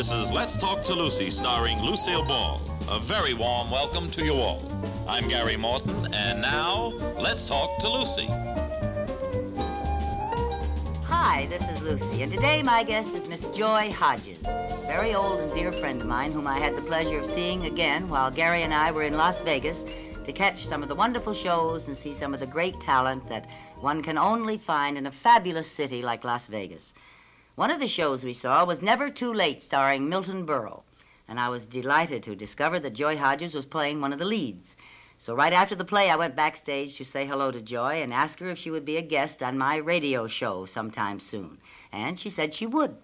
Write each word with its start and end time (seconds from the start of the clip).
This 0.00 0.12
is 0.12 0.32
Let's 0.32 0.56
Talk 0.56 0.82
to 0.84 0.94
Lucy, 0.94 1.28
starring 1.28 1.78
Lucille 1.82 2.24
Ball. 2.24 2.58
A 2.88 2.98
very 2.98 3.34
warm 3.34 3.70
welcome 3.70 4.10
to 4.12 4.24
you 4.24 4.32
all. 4.32 4.62
I'm 5.06 5.28
Gary 5.28 5.58
Morton, 5.58 6.14
and 6.14 6.40
now, 6.40 6.94
let's 7.18 7.46
talk 7.46 7.76
to 7.80 7.88
Lucy. 7.90 8.26
Hi, 11.04 11.44
this 11.50 11.68
is 11.68 11.82
Lucy, 11.82 12.22
and 12.22 12.32
today 12.32 12.62
my 12.62 12.82
guest 12.82 13.10
is 13.10 13.28
Miss 13.28 13.44
Joy 13.54 13.92
Hodges, 13.92 14.38
a 14.46 14.84
very 14.86 15.14
old 15.14 15.38
and 15.38 15.52
dear 15.52 15.70
friend 15.70 16.00
of 16.00 16.06
mine 16.06 16.32
whom 16.32 16.46
I 16.46 16.58
had 16.58 16.74
the 16.74 16.80
pleasure 16.80 17.18
of 17.18 17.26
seeing 17.26 17.66
again 17.66 18.08
while 18.08 18.30
Gary 18.30 18.62
and 18.62 18.72
I 18.72 18.92
were 18.92 19.02
in 19.02 19.18
Las 19.18 19.42
Vegas 19.42 19.84
to 20.24 20.32
catch 20.32 20.66
some 20.66 20.82
of 20.82 20.88
the 20.88 20.94
wonderful 20.94 21.34
shows 21.34 21.88
and 21.88 21.94
see 21.94 22.14
some 22.14 22.32
of 22.32 22.40
the 22.40 22.46
great 22.46 22.80
talent 22.80 23.28
that 23.28 23.50
one 23.80 24.02
can 24.02 24.16
only 24.16 24.56
find 24.56 24.96
in 24.96 25.08
a 25.08 25.12
fabulous 25.12 25.70
city 25.70 26.00
like 26.00 26.24
Las 26.24 26.46
Vegas. 26.46 26.94
One 27.60 27.70
of 27.70 27.78
the 27.78 27.88
shows 27.88 28.24
we 28.24 28.32
saw 28.32 28.64
was 28.64 28.80
Never 28.80 29.10
Too 29.10 29.30
Late, 29.30 29.62
starring 29.62 30.08
Milton 30.08 30.46
Berle, 30.46 30.82
and 31.28 31.38
I 31.38 31.50
was 31.50 31.66
delighted 31.66 32.22
to 32.22 32.34
discover 32.34 32.80
that 32.80 32.94
Joy 32.94 33.18
Hodges 33.18 33.52
was 33.52 33.66
playing 33.66 34.00
one 34.00 34.14
of 34.14 34.18
the 34.18 34.24
leads. 34.24 34.76
So 35.18 35.34
right 35.34 35.52
after 35.52 35.74
the 35.74 35.84
play, 35.84 36.08
I 36.08 36.16
went 36.16 36.34
backstage 36.34 36.96
to 36.96 37.04
say 37.04 37.26
hello 37.26 37.50
to 37.50 37.60
Joy 37.60 38.00
and 38.00 38.14
ask 38.14 38.38
her 38.38 38.48
if 38.48 38.56
she 38.56 38.70
would 38.70 38.86
be 38.86 38.96
a 38.96 39.02
guest 39.02 39.42
on 39.42 39.58
my 39.58 39.76
radio 39.76 40.26
show 40.26 40.64
sometime 40.64 41.20
soon. 41.20 41.58
And 41.92 42.18
she 42.18 42.30
said 42.30 42.54
she 42.54 42.64
would. 42.64 42.96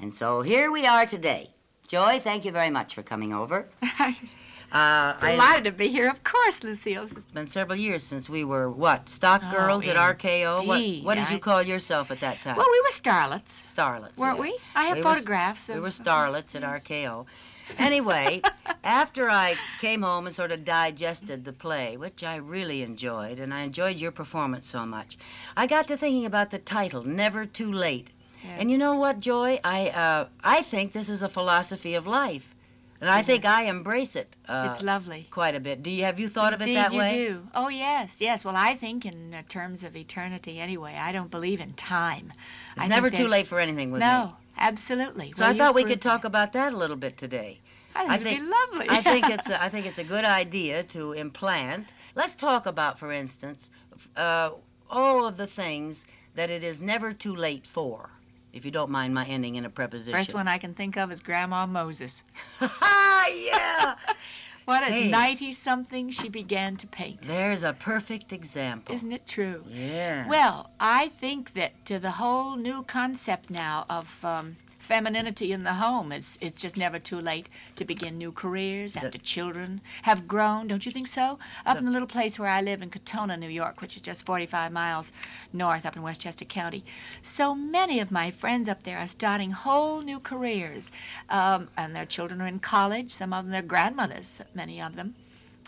And 0.00 0.12
so 0.12 0.42
here 0.42 0.72
we 0.72 0.84
are 0.86 1.06
today. 1.06 1.50
Joy, 1.86 2.18
thank 2.18 2.44
you 2.44 2.50
very 2.50 2.70
much 2.70 2.96
for 2.96 3.04
coming 3.04 3.32
over. 3.32 3.68
Uh, 4.74 5.14
I, 5.20 5.30
Delighted 5.32 5.64
to 5.64 5.70
be 5.70 5.88
here, 5.88 6.10
of 6.10 6.24
course, 6.24 6.64
Lucille. 6.64 7.04
it's 7.04 7.30
been 7.30 7.48
several 7.48 7.78
years 7.78 8.02
since 8.02 8.28
we 8.28 8.42
were, 8.42 8.68
what, 8.68 9.08
stock 9.08 9.40
Oh, 9.44 9.50
girls 9.52 9.86
at 9.86 9.94
RKO? 9.94 10.66
What, 10.66 11.04
what 11.04 11.14
did 11.14 11.32
you 11.32 11.38
call 11.38 11.62
yourself 11.62 12.10
at 12.10 12.18
that 12.22 12.42
time? 12.42 12.56
Well, 12.56 12.66
we 12.68 12.80
were 12.80 12.90
starlets, 12.90 13.62
starlets. 13.72 14.16
weren't 14.16 14.38
yeah. 14.38 14.42
we? 14.42 14.58
I 14.74 14.86
have 14.86 14.96
We 14.96 15.02
were 15.04 15.14
photographs 15.14 15.68
of. 15.68 15.76
We 15.76 15.80
were 15.80 15.88
starlets 15.90 16.56
at 16.56 16.62
RKO. 16.62 17.24
Anyway, 17.78 18.42
after 18.84 19.30
I 19.30 19.54
came 19.80 20.02
home 20.02 20.26
and 20.26 20.34
sort 20.34 20.50
of 20.50 20.64
digested 20.64 21.44
the 21.44 21.52
play, 21.52 21.96
which 21.96 22.24
I 22.24 22.34
really 22.34 22.82
enjoyed, 22.82 23.38
and 23.38 23.54
I 23.54 23.60
enjoyed 23.60 23.98
your 23.98 24.10
performance 24.10 24.66
so 24.66 24.84
much, 24.84 25.16
I 25.56 25.68
got 25.68 25.86
to 25.86 25.96
thinking 25.96 26.26
about 26.26 26.50
the 26.50 26.58
title, 26.58 27.04
Never 27.04 27.46
Too 27.46 27.72
Late. 27.72 28.08
Yeah. 28.42 28.56
And 28.58 28.72
you 28.72 28.76
know 28.76 28.96
what, 28.96 29.20
Joy? 29.20 29.60
I 29.62 29.88
uh, 29.90 30.26
I 30.42 30.62
think 30.62 30.92
this 30.92 31.08
is 31.08 31.22
a 31.22 31.28
philosophy 31.28 31.94
of 31.94 32.08
life, 32.08 32.53
and 33.06 33.10
I 33.18 33.22
think 33.22 33.44
I 33.44 33.64
embrace 33.64 34.16
it 34.16 34.34
uh, 34.48 34.72
it's 34.74 34.82
lovely. 34.82 35.28
quite 35.30 35.54
a 35.54 35.60
bit. 35.60 35.82
Do 35.82 35.90
you 35.90 36.04
have 36.04 36.18
you 36.18 36.28
thought 36.28 36.54
of 36.54 36.62
it 36.62 36.72
that 36.74 36.92
you 36.92 36.98
way? 36.98 37.26
do. 37.28 37.46
Oh 37.54 37.68
yes, 37.68 38.16
yes. 38.20 38.44
Well, 38.44 38.56
I 38.56 38.76
think 38.76 39.04
in 39.04 39.34
uh, 39.34 39.42
terms 39.48 39.82
of 39.82 39.94
eternity, 39.96 40.58
anyway. 40.58 40.96
I 40.98 41.12
don't 41.12 41.30
believe 41.30 41.60
in 41.60 41.74
time. 41.74 42.32
It's 42.76 42.82
I 42.84 42.88
never 42.88 43.10
too 43.10 43.28
late 43.28 43.46
for 43.46 43.60
anything 43.60 43.90
with 43.90 44.00
me. 44.00 44.06
No, 44.06 44.32
absolutely. 44.56 45.34
So 45.36 45.42
Well, 45.44 45.50
I 45.54 45.58
thought 45.58 45.74
we 45.74 45.84
could 45.84 46.00
talk 46.00 46.22
that. 46.22 46.28
about 46.28 46.52
that 46.54 46.72
a 46.72 46.76
little 46.76 46.96
bit 46.96 47.18
today. 47.18 47.60
I 47.94 48.00
think 48.00 48.10
I 48.10 48.14
it'd 48.14 48.26
think- 48.26 48.40
be 48.40 48.46
lovely. 48.46 48.86
I 48.88 49.02
think 49.02 49.28
it's 49.30 49.48
a, 49.54 49.62
I 49.62 49.68
think 49.68 49.86
it's 49.86 49.98
a 49.98 50.04
good 50.04 50.24
idea 50.24 50.82
to 50.84 51.12
implant. 51.12 51.88
Let's 52.14 52.34
talk 52.34 52.64
about, 52.66 52.98
for 52.98 53.12
instance, 53.12 53.70
uh, 54.16 54.50
all 54.90 55.26
of 55.26 55.36
the 55.36 55.46
things 55.46 56.04
that 56.34 56.50
it 56.50 56.64
is 56.64 56.80
never 56.80 57.12
too 57.12 57.34
late 57.34 57.66
for. 57.66 58.10
If 58.54 58.64
you 58.64 58.70
don't 58.70 58.90
mind 58.90 59.12
my 59.12 59.26
ending 59.26 59.56
in 59.56 59.64
a 59.64 59.70
preposition. 59.70 60.14
First 60.14 60.32
one 60.32 60.46
I 60.46 60.58
can 60.58 60.74
think 60.74 60.96
of 60.96 61.10
is 61.10 61.18
Grandma 61.18 61.66
Moses. 61.66 62.22
Ah, 62.60 63.26
yeah. 63.28 63.96
What 64.64 64.82
at 64.82 65.10
ninety 65.10 65.52
something 65.52 66.08
she 66.08 66.30
began 66.30 66.78
to 66.78 66.86
paint. 66.86 67.20
There's 67.20 67.64
a 67.64 67.74
perfect 67.74 68.32
example. 68.32 68.94
Isn't 68.94 69.12
it 69.12 69.26
true? 69.26 69.62
Yeah. 69.68 70.26
Well, 70.26 70.70
I 70.80 71.08
think 71.20 71.52
that 71.52 71.72
to 71.84 71.98
the 71.98 72.12
whole 72.12 72.56
new 72.56 72.82
concept 72.84 73.50
now 73.50 73.84
of 73.90 74.06
um, 74.22 74.56
femininity 74.84 75.52
in 75.52 75.64
the 75.64 75.72
home 75.72 76.12
is 76.12 76.36
it's 76.40 76.60
just 76.60 76.76
never 76.76 76.98
too 76.98 77.18
late 77.18 77.48
to 77.76 77.84
begin 77.84 78.18
new 78.18 78.30
careers 78.30 78.94
after 78.96 79.16
children 79.18 79.80
have 80.02 80.28
grown. 80.28 80.68
Don't 80.68 80.84
you 80.84 80.92
think 80.92 81.08
so? 81.08 81.38
Up 81.64 81.78
in 81.78 81.86
the 81.86 81.90
little 81.90 82.06
place 82.06 82.38
where 82.38 82.50
I 82.50 82.60
live 82.60 82.82
in 82.82 82.90
Katonah, 82.90 83.38
New 83.38 83.48
York, 83.48 83.80
which 83.80 83.96
is 83.96 84.02
just 84.02 84.26
45 84.26 84.72
miles 84.72 85.10
north 85.52 85.86
up 85.86 85.96
in 85.96 86.02
Westchester 86.02 86.44
County, 86.44 86.84
so 87.22 87.54
many 87.54 87.98
of 88.00 88.10
my 88.10 88.30
friends 88.30 88.68
up 88.68 88.82
there 88.82 88.98
are 88.98 89.08
starting 89.08 89.50
whole 89.50 90.02
new 90.02 90.20
careers, 90.20 90.90
um, 91.30 91.68
and 91.78 91.96
their 91.96 92.06
children 92.06 92.42
are 92.42 92.46
in 92.46 92.58
college. 92.58 93.12
Some 93.12 93.32
of 93.32 93.44
them, 93.44 93.52
their 93.52 93.62
grandmothers, 93.62 94.42
many 94.54 94.82
of 94.82 94.96
them. 94.96 95.14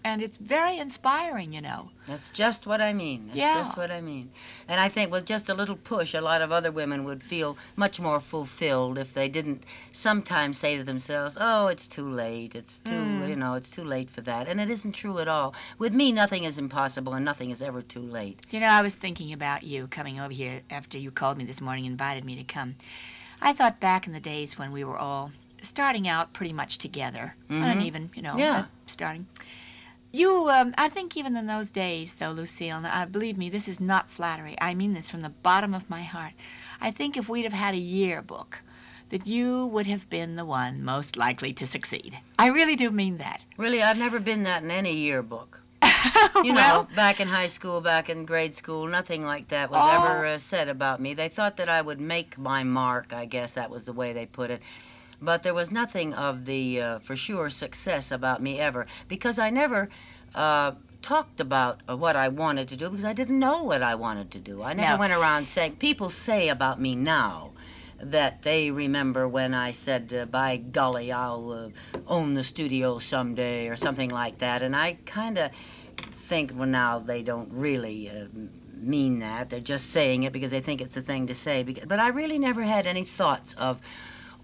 And 0.06 0.22
it's 0.22 0.36
very 0.36 0.78
inspiring, 0.78 1.52
you 1.52 1.60
know. 1.60 1.90
That's 2.06 2.28
just 2.28 2.64
what 2.64 2.80
I 2.80 2.92
mean. 2.92 3.26
That's 3.26 3.38
Yeah. 3.38 3.54
just 3.64 3.76
what 3.76 3.90
I 3.90 4.00
mean. 4.00 4.30
And 4.68 4.78
I 4.80 4.88
think 4.88 5.10
with 5.10 5.26
just 5.26 5.48
a 5.48 5.54
little 5.54 5.74
push, 5.74 6.14
a 6.14 6.20
lot 6.20 6.42
of 6.42 6.52
other 6.52 6.70
women 6.70 7.02
would 7.02 7.24
feel 7.24 7.58
much 7.74 7.98
more 7.98 8.20
fulfilled 8.20 8.98
if 8.98 9.12
they 9.14 9.28
didn't 9.28 9.64
sometimes 9.90 10.58
say 10.58 10.76
to 10.76 10.84
themselves, 10.84 11.36
"Oh, 11.40 11.66
it's 11.66 11.88
too 11.88 12.08
late. 12.08 12.54
It's 12.54 12.78
too, 12.84 12.92
Mm. 12.92 13.28
you 13.30 13.34
know, 13.34 13.54
it's 13.54 13.68
too 13.68 13.82
late 13.82 14.08
for 14.08 14.20
that." 14.20 14.46
And 14.46 14.60
it 14.60 14.70
isn't 14.70 14.92
true 14.92 15.18
at 15.18 15.26
all. 15.26 15.52
With 15.76 15.92
me, 15.92 16.12
nothing 16.12 16.44
is 16.44 16.56
impossible, 16.56 17.12
and 17.12 17.24
nothing 17.24 17.50
is 17.50 17.60
ever 17.60 17.82
too 17.82 17.98
late. 18.00 18.38
You 18.50 18.60
know, 18.60 18.68
I 18.68 18.82
was 18.82 18.94
thinking 18.94 19.32
about 19.32 19.64
you 19.64 19.88
coming 19.88 20.20
over 20.20 20.32
here 20.32 20.62
after 20.70 20.96
you 20.98 21.10
called 21.10 21.36
me 21.36 21.44
this 21.44 21.60
morning 21.60 21.84
and 21.84 21.94
invited 21.94 22.24
me 22.24 22.36
to 22.36 22.44
come. 22.44 22.76
I 23.42 23.52
thought 23.52 23.80
back 23.80 24.06
in 24.06 24.12
the 24.12 24.20
days 24.20 24.56
when 24.56 24.70
we 24.70 24.84
were 24.84 24.96
all 24.98 25.32
starting 25.62 26.06
out 26.06 26.32
pretty 26.32 26.52
much 26.52 26.78
together, 26.78 27.34
Mhm. 27.50 27.82
even, 27.82 28.10
you 28.14 28.22
know, 28.22 28.36
Yeah. 28.36 28.66
starting. 28.86 29.26
You, 30.16 30.48
um, 30.48 30.72
I 30.78 30.88
think 30.88 31.14
even 31.18 31.36
in 31.36 31.46
those 31.46 31.68
days, 31.68 32.14
though, 32.18 32.30
Lucille, 32.30 32.78
and 32.78 32.86
uh, 32.86 33.04
believe 33.04 33.36
me, 33.36 33.50
this 33.50 33.68
is 33.68 33.78
not 33.78 34.10
flattery. 34.10 34.56
I 34.62 34.72
mean 34.72 34.94
this 34.94 35.10
from 35.10 35.20
the 35.20 35.28
bottom 35.28 35.74
of 35.74 35.90
my 35.90 36.02
heart. 36.02 36.32
I 36.80 36.90
think 36.90 37.18
if 37.18 37.28
we'd 37.28 37.42
have 37.42 37.52
had 37.52 37.74
a 37.74 37.78
yearbook, 37.78 38.60
that 39.10 39.26
you 39.26 39.66
would 39.66 39.86
have 39.86 40.08
been 40.08 40.36
the 40.36 40.46
one 40.46 40.82
most 40.82 41.18
likely 41.18 41.52
to 41.52 41.66
succeed. 41.66 42.16
I 42.38 42.46
really 42.46 42.76
do 42.76 42.90
mean 42.90 43.18
that. 43.18 43.42
Really, 43.58 43.82
I've 43.82 43.98
never 43.98 44.18
been 44.18 44.44
that 44.44 44.62
in 44.62 44.70
any 44.70 44.94
yearbook. 44.96 45.60
You 46.42 46.54
well, 46.54 46.84
know, 46.84 46.88
back 46.94 47.20
in 47.20 47.28
high 47.28 47.48
school, 47.48 47.80
back 47.80 48.08
in 48.08 48.24
grade 48.24 48.56
school, 48.56 48.86
nothing 48.86 49.22
like 49.24 49.48
that 49.48 49.70
was 49.70 49.80
Oh. 49.82 50.02
ever 50.04 50.24
uh, 50.26 50.38
said 50.38 50.68
about 50.68 51.00
me. 51.00 51.12
They 51.14 51.28
thought 51.28 51.56
that 51.58 51.68
I 51.68 51.82
would 51.82 52.00
make 52.00 52.38
my 52.38 52.62
mark, 52.62 53.12
I 53.12 53.24
guess 53.26 53.52
that 53.52 53.70
was 53.70 53.84
the 53.84 53.92
way 53.92 54.12
they 54.12 54.26
put 54.26 54.50
it. 54.50 54.62
But 55.20 55.42
there 55.42 55.54
was 55.54 55.70
nothing 55.70 56.12
of 56.14 56.44
the, 56.44 56.80
uh, 56.80 56.98
for 57.00 57.16
sure, 57.16 57.50
success 57.50 58.10
about 58.10 58.42
me 58.42 58.58
ever. 58.60 58.86
Because 59.08 59.38
I 59.38 59.50
never 59.50 59.88
uh, 60.34 60.72
talked 61.02 61.40
about 61.40 61.80
uh, 61.88 61.96
what 61.96 62.16
I 62.16 62.28
wanted 62.28 62.68
to 62.68 62.76
do 62.76 62.90
because 62.90 63.04
I 63.04 63.12
didn't 63.12 63.38
know 63.38 63.62
what 63.62 63.82
I 63.82 63.94
wanted 63.94 64.30
to 64.32 64.38
do. 64.38 64.62
I 64.62 64.72
never 64.74 64.94
No. 64.94 64.98
went 65.00 65.12
around 65.12 65.48
saying, 65.48 65.76
people 65.76 66.10
say 66.10 66.48
about 66.48 66.80
me 66.80 66.94
now 66.94 67.52
that 67.98 68.42
they 68.42 68.70
remember 68.70 69.26
when 69.26 69.54
I 69.54 69.70
said, 69.70 70.12
uh, 70.12 70.26
by 70.26 70.58
golly, 70.58 71.10
I'll 71.10 71.72
uh, 71.94 71.98
own 72.06 72.34
the 72.34 72.44
studio 72.44 72.98
someday 72.98 73.68
or 73.68 73.76
something 73.76 74.10
like 74.10 74.38
that. 74.40 74.62
And 74.62 74.76
I 74.76 74.98
kind 75.06 75.38
of 75.38 75.50
think, 76.28 76.52
well, 76.54 76.68
now 76.68 76.98
they 76.98 77.22
don't 77.22 77.50
really 77.50 78.10
uh, 78.10 78.26
mean 78.74 79.20
that. 79.20 79.48
They're 79.48 79.60
just 79.60 79.90
saying 79.90 80.24
it 80.24 80.32
because 80.34 80.50
they 80.50 80.60
think 80.60 80.82
it's 80.82 80.96
a 80.96 81.02
thing 81.02 81.26
to 81.28 81.34
say. 81.34 81.62
But 81.62 81.98
I 81.98 82.08
really 82.08 82.38
never 82.38 82.64
had 82.64 82.86
any 82.86 83.04
thoughts 83.04 83.54
of 83.56 83.78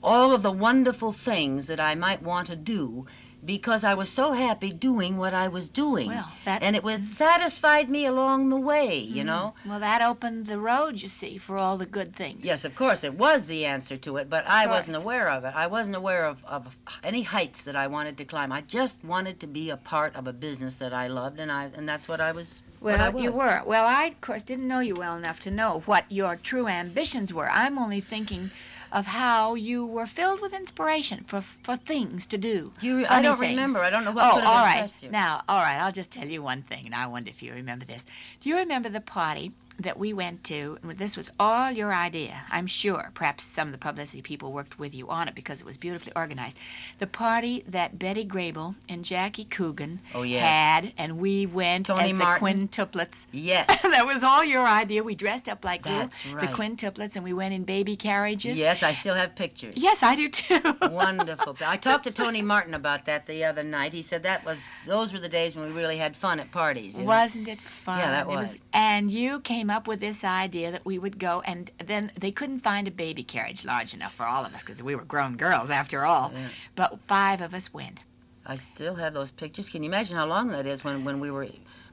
all 0.03 0.33
of 0.33 0.43
the 0.43 0.53
wonderful 0.53 1.13
things 1.13 1.67
that 1.67 1.81
I 1.81 1.95
might 1.95 2.23
want 2.23 2.49
to 2.49 2.57
do 2.57 3.07
because 3.45 3.83
I 3.83 3.95
was 3.95 4.09
so 4.09 4.35
happy 4.35 4.71
doing 4.71 5.17
what 5.17 5.35
I 5.35 5.49
was 5.49 5.69
doing. 5.69 6.07
well, 6.07 6.29
that 6.45 6.63
and 6.63 6.77
it 6.77 6.85
was 6.85 7.01
satisfied 7.11 7.91
me 7.91 8.07
along 8.07 8.51
the 8.51 8.57
way, 8.57 8.97
you 8.97 9.23
Mhm. 9.25 9.27
know? 9.27 9.55
Well, 9.67 9.81
that 9.81 10.01
opened 10.01 10.47
the 10.47 10.61
road, 10.61 11.03
you 11.03 11.09
see, 11.09 11.39
for 11.39 11.59
all 11.59 11.77
the 11.77 11.85
good 11.87 12.15
things. 12.15 12.45
Yes, 12.45 12.65
of 12.65 12.77
course, 12.77 13.03
it 13.03 13.15
was 13.15 13.47
the 13.47 13.67
answer 13.67 13.97
to 13.97 14.17
it, 14.19 14.31
but 14.31 14.45
I 14.47 14.69
wasn't 14.69 14.95
aware 14.95 15.29
of 15.29 15.45
it. 15.45 15.53
I 15.57 15.67
wasn't 15.67 15.97
aware 15.97 16.25
of, 16.25 16.45
of 16.45 16.77
any 17.03 17.23
heights 17.23 17.63
that 17.63 17.75
I 17.75 17.89
wanted 17.89 18.17
to 18.19 18.25
climb. 18.25 18.53
I 18.53 18.61
just 18.61 19.03
wanted 19.03 19.41
to 19.41 19.49
be 19.49 19.71
a 19.71 19.77
part 19.77 20.15
of 20.15 20.29
a 20.29 20.33
business 20.33 20.77
that 20.77 20.93
I 20.95 21.09
loved, 21.09 21.41
and 21.41 21.51
I 21.51 21.65
and 21.75 21.89
that's 21.89 22.07
what 22.07 22.21
I 22.21 22.31
was. 22.31 22.61
I 22.81 22.85
Well, 22.85 23.19
you 23.21 23.31
were. 23.33 23.63
Well, 23.65 23.87
I, 23.87 24.07
of 24.07 24.21
course, 24.21 24.43
didn't 24.45 24.67
know 24.67 24.81
you 24.81 24.95
well 24.95 25.17
enough 25.17 25.39
to 25.41 25.51
know 25.51 25.83
what 25.87 26.05
your 26.11 26.37
true 26.37 26.67
ambitions 26.69 27.33
were. 27.33 27.49
I'm 27.51 27.77
only 27.79 28.01
thinking 28.01 28.51
of 28.93 29.07
how 29.07 29.55
you 29.55 29.87
were 29.87 30.07
filled 30.07 30.41
with 30.41 30.53
inspiration 30.53 31.25
for, 31.27 31.43
for 31.65 31.77
things 31.77 32.27
to 32.27 32.39
do. 32.39 32.73
You, 32.81 33.07
I 33.09 33.23
don't 33.23 33.39
things. 33.39 33.51
remember. 33.51 33.81
I 33.81 33.91
don't 33.91 34.05
know 34.05 34.13
what 34.13 34.35
oh, 34.35 34.41
have 34.41 34.65
right. 34.65 34.93
you. 35.01 35.11
Now, 35.11 35.43
all 35.49 35.61
right, 35.61 35.79
I'll 35.79 35.93
just 35.93 36.11
tell 36.11 36.29
you 36.29 36.43
one 36.43 36.63
thing, 36.63 36.85
and 36.85 36.95
I 36.95 37.07
wonder 37.07 37.31
if 37.31 37.43
you 37.43 37.55
remember 37.55 37.87
this. 37.87 38.05
Do 38.41 38.51
you 38.51 38.57
remember 38.57 38.91
the 38.91 39.01
party 39.01 39.53
that 39.81 39.99
we 39.99 40.13
went 40.13 40.45
to? 40.45 40.79
and 40.83 40.99
This 40.99 41.17
was 41.17 41.31
all 41.39 41.71
your 41.71 41.93
idea, 41.93 42.41
I'm 42.51 42.67
sure. 42.67 43.11
Perhaps 43.15 43.45
some 43.45 43.69
of 43.69 43.73
the 43.73 43.79
publicity 43.79 44.23
people 44.23 44.53
worked 44.53 44.79
with 44.79 44.95
you 44.95 45.09
on 45.09 45.29
it 45.29 45.35
because 45.35 45.61
it 45.61 45.67
was 45.67 45.77
beautifully 45.77 46.13
organized. 46.15 46.59
The 46.99 47.07
party 47.07 47.65
that 47.69 47.99
Betty 47.99 48.25
Grable 48.27 48.75
and 48.89 49.05
Jackie 49.05 49.45
Coogan 49.45 50.01
oh 50.15 50.23
yes, 50.23 50.43
had, 50.43 50.93
and 50.99 51.19
we 51.19 51.47
went 51.47 51.87
Tony 51.87 52.05
as 52.05 52.13
Martin. 52.13 52.61
the 52.61 52.69
quintuplets. 52.69 53.27
yes, 53.33 53.67
that 53.83 54.07
was 54.07 54.23
all 54.23 54.45
your 54.45 54.67
idea. 54.67 55.03
We 55.03 55.15
dressed 55.15 55.49
up 55.49 55.65
like 55.65 55.85
that's 55.85 56.23
the 56.23 56.37
right. 56.37 56.51
quintuplets, 56.51 57.17
and 57.17 57.25
we 57.25 57.33
went 57.33 57.55
in 57.55 57.65
baby 57.65 57.97
carriages. 57.97 58.59
Yes, 58.59 58.83
I 58.83 58.93
still 58.93 59.15
have 59.15 59.35
pictures. 59.35 59.75
Yes, 59.77 60.03
I 60.03 60.15
do 60.15 60.29
too. 60.29 60.61
Wonderful. 60.91 61.57
I 61.61 61.77
talked 61.77 62.05
to 62.05 62.11
Tony 62.11 62.43
Martin 62.43 62.75
about 62.75 63.07
that 63.07 63.27
the 63.27 63.45
other 63.45 63.63
night. 63.63 63.93
He 63.93 64.03
said 64.03 64.23
that 64.25 64.45
was 64.45 64.59
those 64.87 65.13
were 65.13 65.21
the 65.21 65.29
days 65.29 65.55
when 65.55 65.67
we 65.67 65.73
really 65.73 65.97
had 65.97 66.17
fun 66.17 66.41
at 66.41 66.51
parties. 66.51 66.95
Wasn't 66.95 67.49
it 67.49 67.59
fun? 67.85 67.99
Yeah, 67.99 68.11
that 68.11 68.27
It 68.27 68.29
was. 68.29 68.57
And 68.73 69.11
you 69.11 69.41
came 69.41 69.62
came 69.63 69.71
up 69.71 69.87
with 69.87 70.01
this 70.01 70.25
idea 70.25 70.73
that 70.73 70.85
we 70.85 70.99
would 70.99 71.21
go, 71.21 71.41
and 71.43 71.71
then 71.87 72.11
they 72.19 72.33
couldn't 72.33 72.65
find 72.65 72.89
a 72.89 72.91
baby 72.91 73.23
carriage 73.23 73.65
large 73.65 73.95
enough 73.95 74.13
for 74.13 74.27
all 74.27 74.45
of 74.45 74.53
us 74.53 74.61
because 74.61 74.83
we 74.83 74.97
were 74.97 75.05
grown 75.05 75.37
girls 75.37 75.71
after 75.71 76.05
all. 76.05 76.33
Yeah. 76.35 76.49
But 76.75 76.99
five 77.07 77.41
of 77.41 77.55
us 77.55 77.73
went. 77.73 78.01
I 78.45 78.57
still 78.57 78.97
have 78.97 79.15
those 79.15 79.31
pictures. 79.31 79.69
Can 79.69 79.85
you 79.85 79.89
imagine 79.89 80.17
how 80.17 80.27
long 80.27 80.49
that 80.49 80.67
is 80.67 80.83
when, 80.83 81.05
when 81.05 81.21
we 81.21 81.31
were 81.31 81.47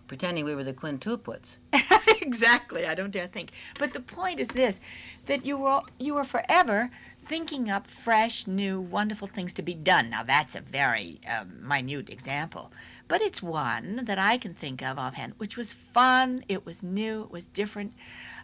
pretending 0.08 0.46
we 0.46 0.56
were 0.56 0.64
the 0.64 0.74
quintuplets? 0.74 1.58
exactly. 2.22 2.88
I 2.88 2.96
don't 2.96 3.12
dare 3.12 3.28
think. 3.28 3.52
But 3.78 3.94
the 3.94 4.00
point 4.00 4.40
is 4.40 4.48
this: 4.48 4.80
that 5.28 5.46
you 5.46 5.56
were 5.56 5.82
you 6.00 6.16
were 6.16 6.24
forever 6.24 6.90
thinking 7.28 7.70
up 7.70 7.86
fresh, 7.86 8.48
new, 8.48 8.82
wonderful 8.82 9.28
things 9.28 9.54
to 9.54 9.62
be 9.62 9.76
done. 9.76 10.10
Now 10.10 10.24
that's 10.24 10.56
a 10.56 10.62
very 10.62 11.22
um, 11.28 11.60
minute 11.62 12.10
example, 12.10 12.72
but 13.10 13.22
it's 13.22 13.42
one 13.44 14.06
that 14.06 14.18
I 14.18 14.38
can 14.38 14.54
think 14.54 14.82
of 14.82 14.98
offhand, 14.98 15.34
which 15.38 15.58
was 15.58 15.74
fun. 15.94 16.46
It 16.48 16.66
was 16.66 16.82
new. 16.82 17.24
It 17.24 17.32
was 17.32 17.46
different. 17.46 17.94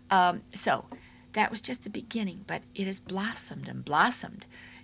Um, 0.09 0.41
so 0.53 0.85
that 1.33 1.51
was 1.51 1.62
just 1.62 1.83
the 1.83 1.89
beginning, 1.89 2.44
but 2.47 2.63
it 2.73 2.88
has 2.88 3.00
blossomed 3.00 3.69
and 3.69 3.85
blossomed. 3.85 4.44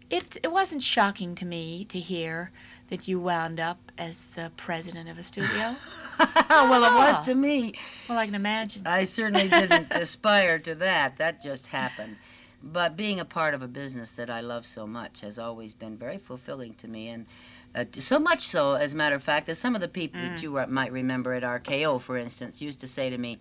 It 0.10 0.38
it 0.44 0.52
wasn't 0.52 0.84
shocking 0.84 1.36
to 1.36 1.46
me 1.46 1.86
to 1.86 2.00
hear 2.00 2.52
that 2.90 3.08
you 3.08 3.20
wound 3.20 3.60
up 3.60 3.92
as 3.98 4.26
the 4.36 4.52
president 4.56 5.10
of 5.10 5.18
a 5.18 5.24
studio. 5.24 5.76
well, 6.50 6.84
it 6.84 6.94
was 6.94 7.26
to 7.26 7.34
me. 7.34 7.74
well, 8.08 8.20
I 8.20 8.26
can 8.26 8.36
imagine. 8.36 8.86
I 8.86 9.06
certainly 9.06 9.48
didn't 9.50 9.88
aspire 9.92 10.60
to 10.60 10.76
that. 10.76 11.18
That 11.18 11.42
just 11.42 11.68
happened. 11.68 12.18
But 12.62 12.96
being 12.96 13.20
a 13.20 13.26
part 13.26 13.56
of 13.56 13.64
a 13.64 13.68
business 13.68 14.12
that 14.12 14.30
I 14.30 14.42
love 14.42 14.68
so 14.68 14.86
much 14.86 15.22
has 15.22 15.40
always 15.40 15.74
been 15.74 15.98
very 15.98 16.20
fulfilling 16.20 16.76
to 16.76 16.88
me. 16.88 17.08
And 17.08 17.26
uh, 17.76 17.86
so 18.00 18.20
much 18.20 18.48
so, 18.48 18.74
as 18.74 18.94
a 18.94 18.96
matter 18.96 19.16
of 19.16 19.24
fact, 19.24 19.48
that 19.48 19.58
some 19.58 19.76
of 19.76 19.82
the 19.82 19.88
people 19.88 20.20
that 20.22 20.42
you 20.44 20.58
uh, 20.58 20.66
might 20.68 20.92
remember 20.92 21.34
at 21.34 21.44
RKO, 21.44 22.02
for 22.02 22.18
instance, 22.18 22.62
used 22.62 22.80
to 22.82 22.88
say 22.88 23.10
to 23.10 23.18
me, 23.18 23.38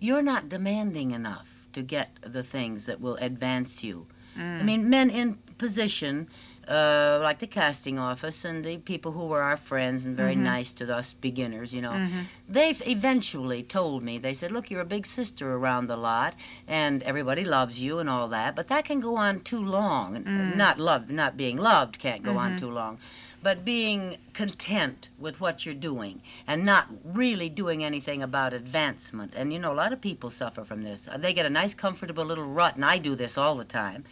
You're 0.00 0.22
not 0.22 0.48
demanding 0.48 1.10
enough 1.12 1.46
to 1.72 1.82
get 1.82 2.10
the 2.26 2.42
things 2.42 2.86
that 2.86 3.00
will 3.00 3.16
advance 3.16 3.82
you. 3.84 4.06
I 4.36 4.62
mean, 4.62 4.88
men 4.88 5.10
in 5.10 5.34
position, 5.58 6.28
uh, 6.66 7.18
like 7.22 7.40
the 7.40 7.46
casting 7.46 7.98
office 7.98 8.44
and 8.44 8.64
the 8.64 8.78
people 8.78 9.12
who 9.12 9.26
were 9.26 9.42
our 9.42 9.56
friends 9.56 10.04
and 10.06 10.16
very 10.16 10.34
nice 10.36 10.72
to 10.74 10.96
us 10.96 11.14
beginners, 11.20 11.72
you 11.72 11.82
know, 11.82 11.90
Mhm. 11.92 12.24
they've 12.48 12.80
eventually 12.86 13.62
told 13.62 14.02
me, 14.02 14.18
they 14.18 14.32
said, 14.32 14.50
look, 14.52 14.70
you're 14.70 14.80
a 14.80 14.84
big 14.96 15.04
sister 15.06 15.52
around 15.54 15.88
the 15.88 15.96
lot 15.96 16.34
and 16.66 17.02
everybody 17.02 17.44
loves 17.44 17.80
you 17.80 17.98
and 17.98 18.08
all 18.08 18.28
that, 18.28 18.54
but 18.56 18.68
that 18.68 18.84
can 18.84 19.00
go 19.00 19.16
on 19.16 19.40
too 19.40 19.62
long. 19.62 20.22
Mm. 20.24 20.56
Not 20.56 20.78
love, 20.78 21.10
not 21.10 21.36
being 21.36 21.56
loved 21.58 21.98
can't 21.98 22.22
go 22.22 22.36
on 22.38 22.52
Mhm. 22.54 22.58
too 22.60 22.70
long. 22.70 22.98
But 23.42 23.64
being 23.64 24.18
content 24.34 25.08
with 25.18 25.40
what 25.40 25.64
you're 25.64 25.74
doing 25.74 26.20
and 26.46 26.64
not 26.64 26.88
really 27.04 27.48
doing 27.48 27.82
anything 27.82 28.22
about 28.22 28.52
advancement. 28.52 29.32
And 29.34 29.52
you 29.52 29.58
know, 29.58 29.72
a 29.72 29.80
lot 29.82 29.92
of 29.92 30.00
people 30.00 30.30
suffer 30.30 30.64
from 30.64 30.82
this. 30.82 31.08
Uh, 31.08 31.16
They 31.16 31.32
get 31.32 31.46
a 31.46 31.50
nice, 31.50 31.72
comfortable 31.72 32.24
little 32.24 32.44
rut, 32.44 32.76
and 32.76 32.84
I 32.84 32.98
do 32.98 33.14
this 33.14 33.38
all 33.38 33.56
the 33.56 33.64
time. 33.64 34.04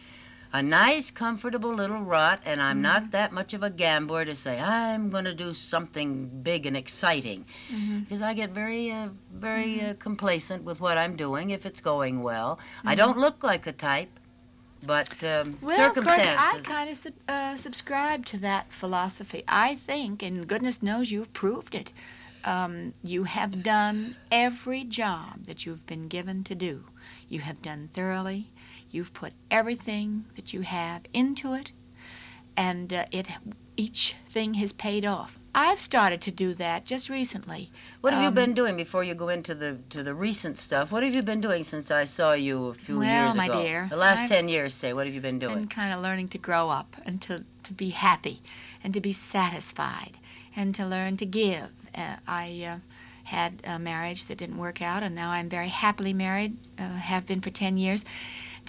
A 0.51 0.63
nice, 0.63 1.11
comfortable 1.11 1.75
little 1.75 2.01
rut, 2.01 2.41
and 2.43 2.63
I'm 2.63 2.81
not 2.81 3.11
that 3.11 3.33
much 3.33 3.53
of 3.53 3.63
a 3.63 3.69
gambler 3.69 4.25
to 4.25 4.35
say, 4.35 4.59
I'm 4.59 5.11
going 5.11 5.27
to 5.27 5.35
do 5.35 5.53
something 5.53 6.41
big 6.43 6.65
and 6.65 6.75
exciting. 6.75 7.45
Because 8.01 8.23
I 8.23 8.33
get 8.33 8.51
very, 8.53 8.91
uh, 8.91 9.09
very 9.35 9.83
uh, 9.83 9.93
complacent 9.99 10.65
with 10.65 10.81
what 10.81 10.97
I'm 10.97 11.17
doing 11.17 11.51
if 11.51 11.67
it's 11.67 11.83
going 11.83 12.23
well. 12.23 12.59
I 12.83 12.95
don't 12.95 13.19
look 13.19 13.43
like 13.43 13.65
the 13.65 13.73
type, 13.75 14.09
but 14.83 15.23
um, 15.25 15.59
Well, 15.61 15.89
of 15.89 15.95
course. 15.95 16.07
I 16.09 16.61
kind 16.63 16.91
of 16.91 16.97
sub, 16.97 17.13
uh, 17.29 17.57
subscribe 17.57 18.27
to 18.27 18.39
that 18.39 18.73
philosophy. 18.73 19.45
I 19.49 19.77
think, 19.77 20.23
and 20.23 20.47
goodness 20.47 20.83
knows 20.83 21.11
you've 21.11 21.33
proved 21.33 21.75
it, 21.75 21.91
um, 22.45 22.95
you 23.03 23.25
have 23.25 23.63
done 23.63 24.17
every 24.31 24.85
job 24.85 25.47
that 25.47 25.67
you've 25.67 25.87
been 25.87 26.09
given 26.09 26.45
to 26.45 26.55
do. 26.55 26.85
You 27.29 27.41
have 27.41 27.61
done 27.63 27.91
thoroughly. 27.95 28.51
You've 28.91 29.13
put 29.13 29.33
everything 29.51 30.25
that 30.37 30.53
you 30.53 30.63
have 30.63 31.03
into 31.13 31.53
it, 31.55 31.73
and 32.57 32.93
uh, 32.93 33.05
it 33.11 33.27
each 33.77 34.17
thing 34.31 34.55
has 34.55 34.73
paid 34.73 35.05
off. 35.05 35.38
I've 35.55 35.81
started 35.81 36.21
to 36.23 36.31
do 36.31 36.55
that 36.55 36.85
just 36.85 37.09
recently. 37.09 37.71
What 38.01 38.13
have 38.13 38.23
you 38.23 38.29
Um, 38.29 38.35
been 38.35 38.55
doing 38.55 38.77
before 38.77 39.03
you 39.03 39.15
go 39.15 39.29
into 39.29 39.55
the 39.55 39.79
to 39.91 40.03
the 40.03 40.15
recent 40.15 40.59
stuff? 40.59 40.93
What 40.93 41.03
have 41.03 41.15
you 41.15 41.23
been 41.23 41.41
doing 41.41 41.65
since 41.65 41.91
I 41.91 42.05
saw 42.05 42.33
you 42.33 42.67
a 42.67 42.75
few 42.75 42.99
Well, 42.99 43.25
years 43.27 43.35
my 43.35 43.49
dear, 43.49 43.87
the 43.91 43.97
last 43.97 44.21
I've 44.21 44.29
ten 44.29 44.49
years, 44.49 44.75
say. 44.75 44.93
What 44.93 45.07
have 45.07 45.15
you 45.15 45.21
been 45.21 45.39
doing? 45.39 45.55
been 45.55 45.69
kind 45.69 45.93
of 45.93 46.01
learning 46.01 46.29
to 46.29 46.39
grow 46.39 46.69
up 46.71 46.97
and 47.05 47.21
to, 47.23 47.45
to 47.65 47.73
be 47.73 47.91
happy 47.91 48.41
and 48.85 48.93
to 48.95 49.01
be 49.01 49.13
satisfied 49.13 50.13
and 50.55 50.75
to 50.75 50.87
learn 50.87 51.17
to 51.17 51.27
give. 51.27 51.71
Uh, 51.95 52.17
I 52.27 52.65
uh, 52.65 52.79
had 53.25 53.61
a 53.65 53.79
marriage 53.79 54.27
that 54.27 54.39
didn't 54.39 54.59
work 54.59 54.81
out, 54.83 55.03
and 55.03 55.15
now 55.15 55.31
I'm 55.31 55.49
very 55.49 55.69
happily 55.69 56.13
married, 56.13 56.57
uh, 56.79 56.89
have 56.89 57.27
been 57.27 57.41
for 57.41 57.51
10 57.51 57.77
years. 57.79 58.05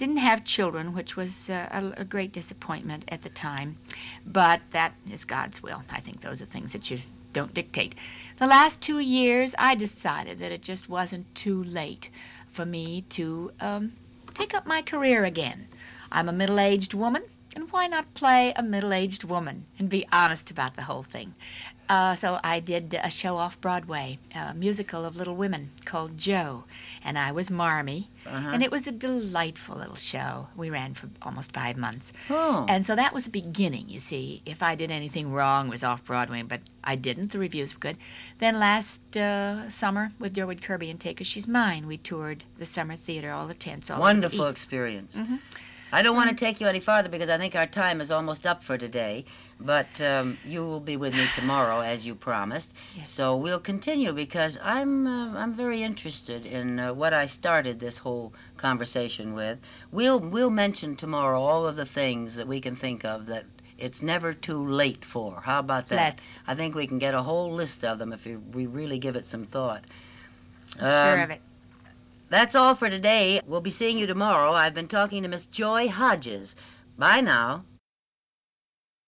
Didn't 0.00 0.16
have 0.16 0.44
children, 0.44 0.94
which 0.94 1.14
was 1.14 1.50
uh, 1.50 1.68
a, 1.70 2.00
a 2.00 2.04
great 2.06 2.32
disappointment 2.32 3.04
at 3.08 3.20
the 3.20 3.28
time, 3.28 3.76
but 4.24 4.62
that 4.70 4.94
is 5.12 5.26
God's 5.26 5.62
will. 5.62 5.82
I 5.90 6.00
think 6.00 6.22
those 6.22 6.40
are 6.40 6.46
things 6.46 6.72
that 6.72 6.90
you 6.90 7.00
don't 7.34 7.52
dictate. 7.52 7.94
The 8.38 8.46
last 8.46 8.80
two 8.80 9.00
years, 9.00 9.54
I 9.58 9.74
decided 9.74 10.38
that 10.38 10.52
it 10.52 10.62
just 10.62 10.88
wasn't 10.88 11.34
too 11.34 11.62
late 11.64 12.08
for 12.50 12.64
me 12.64 13.02
to 13.10 13.52
um, 13.60 13.92
take 14.32 14.54
up 14.54 14.66
my 14.66 14.80
career 14.80 15.26
again. 15.26 15.68
I'm 16.10 16.30
a 16.30 16.32
middle 16.32 16.60
aged 16.60 16.94
woman, 16.94 17.24
and 17.56 17.70
why 17.72 17.86
not 17.86 18.12
play 18.14 18.52
a 18.56 18.62
middle 18.62 18.92
aged 18.92 19.24
woman 19.24 19.64
and 19.78 19.88
be 19.88 20.06
honest 20.12 20.50
about 20.50 20.76
the 20.76 20.82
whole 20.82 21.02
thing? 21.02 21.34
Uh, 21.88 22.14
so 22.14 22.38
I 22.44 22.60
did 22.60 22.94
a 23.02 23.10
show 23.10 23.36
off 23.36 23.60
Broadway, 23.60 24.20
a 24.32 24.54
musical 24.54 25.04
of 25.04 25.16
Little 25.16 25.34
Women 25.34 25.72
called 25.84 26.16
Jo, 26.16 26.62
and 27.04 27.18
I 27.18 27.32
was 27.32 27.50
Marmee, 27.50 28.06
Uh-huh. 28.24 28.50
and 28.52 28.62
it 28.62 28.70
was 28.70 28.86
a 28.86 28.92
delightful 28.92 29.74
little 29.76 29.96
show. 29.96 30.46
We 30.56 30.70
ran 30.70 30.94
for 30.94 31.08
almost 31.22 31.50
five 31.50 31.76
months. 31.76 32.12
oh. 32.28 32.64
And 32.68 32.86
so 32.86 32.94
that 32.94 33.12
was 33.12 33.24
the 33.24 33.30
beginning, 33.30 33.88
you 33.88 33.98
see. 33.98 34.40
If 34.46 34.62
I 34.62 34.76
did 34.76 34.92
anything 34.92 35.32
wrong, 35.32 35.66
it 35.66 35.70
was 35.70 35.82
off 35.82 36.04
Broadway, 36.04 36.42
but 36.42 36.60
I 36.84 36.94
didn't. 36.94 37.32
The 37.32 37.40
reviews 37.40 37.74
were 37.74 37.80
good. 37.80 37.96
Then 38.38 38.60
last 38.60 39.16
uh, 39.16 39.68
summer 39.68 40.12
with 40.20 40.32
Durward 40.32 40.62
Kirby 40.62 40.90
and 40.90 41.00
Take 41.00 41.18
Her 41.18 41.24
She's 41.24 41.48
Mine, 41.48 41.88
we 41.88 41.96
toured 41.98 42.44
the 42.56 42.66
summer 42.66 42.94
theater, 42.94 43.32
all 43.32 43.48
the 43.48 43.54
tents, 43.54 43.90
all 43.90 43.96
the 43.96 44.00
Wonderful 44.02 44.44
East. 44.46 44.52
experience. 44.58 45.16
Mhm. 45.16 45.40
I 45.92 46.02
don't 46.02 46.16
want 46.16 46.30
to 46.30 46.36
take 46.36 46.60
you 46.60 46.66
any 46.66 46.80
farther 46.80 47.08
because 47.08 47.28
I 47.28 47.38
think 47.38 47.54
our 47.56 47.66
time 47.66 48.00
is 48.00 48.10
almost 48.10 48.46
up 48.46 48.62
for 48.62 48.78
today. 48.78 49.24
But 49.58 50.00
um, 50.00 50.38
you 50.44 50.60
will 50.62 50.80
be 50.80 50.96
with 50.96 51.12
me 51.14 51.26
tomorrow, 51.34 51.80
as 51.80 52.06
you 52.06 52.14
promised. 52.14 52.70
Yes. 52.96 53.10
So 53.10 53.36
we'll 53.36 53.60
continue 53.60 54.12
because 54.12 54.56
I'm 54.62 55.06
uh, 55.06 55.38
I'm 55.38 55.52
very 55.52 55.82
interested 55.82 56.46
in 56.46 56.78
uh, 56.80 56.94
what 56.94 57.12
I 57.12 57.26
started 57.26 57.78
this 57.78 57.98
whole 57.98 58.32
conversation 58.56 59.34
with. 59.34 59.58
We'll 59.92 60.18
we'll 60.18 60.48
mention 60.50 60.96
tomorrow 60.96 61.42
all 61.42 61.66
of 61.66 61.76
the 61.76 61.84
things 61.84 62.36
that 62.36 62.46
we 62.48 62.60
can 62.60 62.74
think 62.74 63.04
of 63.04 63.26
that 63.26 63.44
it's 63.76 64.00
never 64.02 64.32
too 64.32 64.66
late 64.66 65.04
for. 65.04 65.40
How 65.42 65.58
about 65.60 65.88
that? 65.88 65.96
Let's. 65.96 66.38
I 66.46 66.54
think 66.54 66.74
we 66.74 66.86
can 66.86 66.98
get 66.98 67.14
a 67.14 67.22
whole 67.22 67.52
list 67.52 67.84
of 67.84 67.98
them 67.98 68.12
if 68.12 68.24
we 68.26 68.66
really 68.66 68.98
give 68.98 69.16
it 69.16 69.26
some 69.26 69.44
thought. 69.44 69.84
sure 70.78 70.86
Um, 70.86 71.20
of 71.20 71.30
it. 71.30 71.40
That's 72.30 72.54
all 72.54 72.76
for 72.76 72.88
today. 72.88 73.40
We'll 73.44 73.60
be 73.60 73.70
seeing 73.70 73.98
you 73.98 74.06
tomorrow. 74.06 74.52
I've 74.52 74.72
been 74.72 74.88
talking 74.88 75.22
to 75.24 75.28
Miss 75.28 75.46
Joy 75.46 75.88
Hodges. 75.88 76.54
Bye 76.96 77.20
now. 77.20 77.64